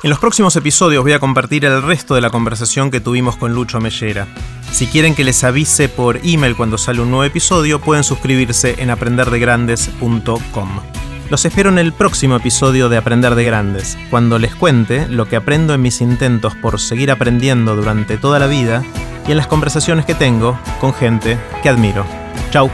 En 0.01 0.09
los 0.09 0.19
próximos 0.19 0.55
episodios 0.55 1.03
voy 1.03 1.11
a 1.11 1.19
compartir 1.19 1.65
el 1.65 1.81
resto 1.81 2.15
de 2.15 2.21
la 2.21 2.29
conversación 2.29 2.89
que 2.89 3.01
tuvimos 3.01 3.35
con 3.35 3.53
Lucho 3.53 3.81
Mellera. 3.81 4.27
Si 4.71 4.87
quieren 4.87 5.13
que 5.13 5.25
les 5.25 5.43
avise 5.43 5.89
por 5.89 6.21
email 6.23 6.55
cuando 6.55 6.77
sale 6.77 7.01
un 7.01 7.09
nuevo 7.09 7.25
episodio, 7.25 7.81
pueden 7.81 8.05
suscribirse 8.05 8.75
en 8.77 8.91
aprenderdegrandes.com. 8.91 10.69
Los 11.29 11.43
espero 11.43 11.69
en 11.69 11.79
el 11.79 11.91
próximo 11.91 12.37
episodio 12.37 12.87
de 12.87 12.95
Aprender 12.95 13.35
de 13.35 13.43
Grandes, 13.43 13.97
cuando 14.09 14.39
les 14.39 14.55
cuente 14.55 15.05
lo 15.09 15.27
que 15.27 15.35
aprendo 15.35 15.73
en 15.73 15.81
mis 15.81 15.99
intentos 15.99 16.55
por 16.55 16.79
seguir 16.79 17.11
aprendiendo 17.11 17.75
durante 17.75 18.17
toda 18.17 18.39
la 18.39 18.47
vida 18.47 18.83
y 19.27 19.31
en 19.31 19.37
las 19.37 19.47
conversaciones 19.47 20.05
que 20.05 20.15
tengo 20.15 20.57
con 20.79 20.93
gente 20.93 21.37
que 21.61 21.67
admiro. 21.67 22.05
Chau. 22.51 22.71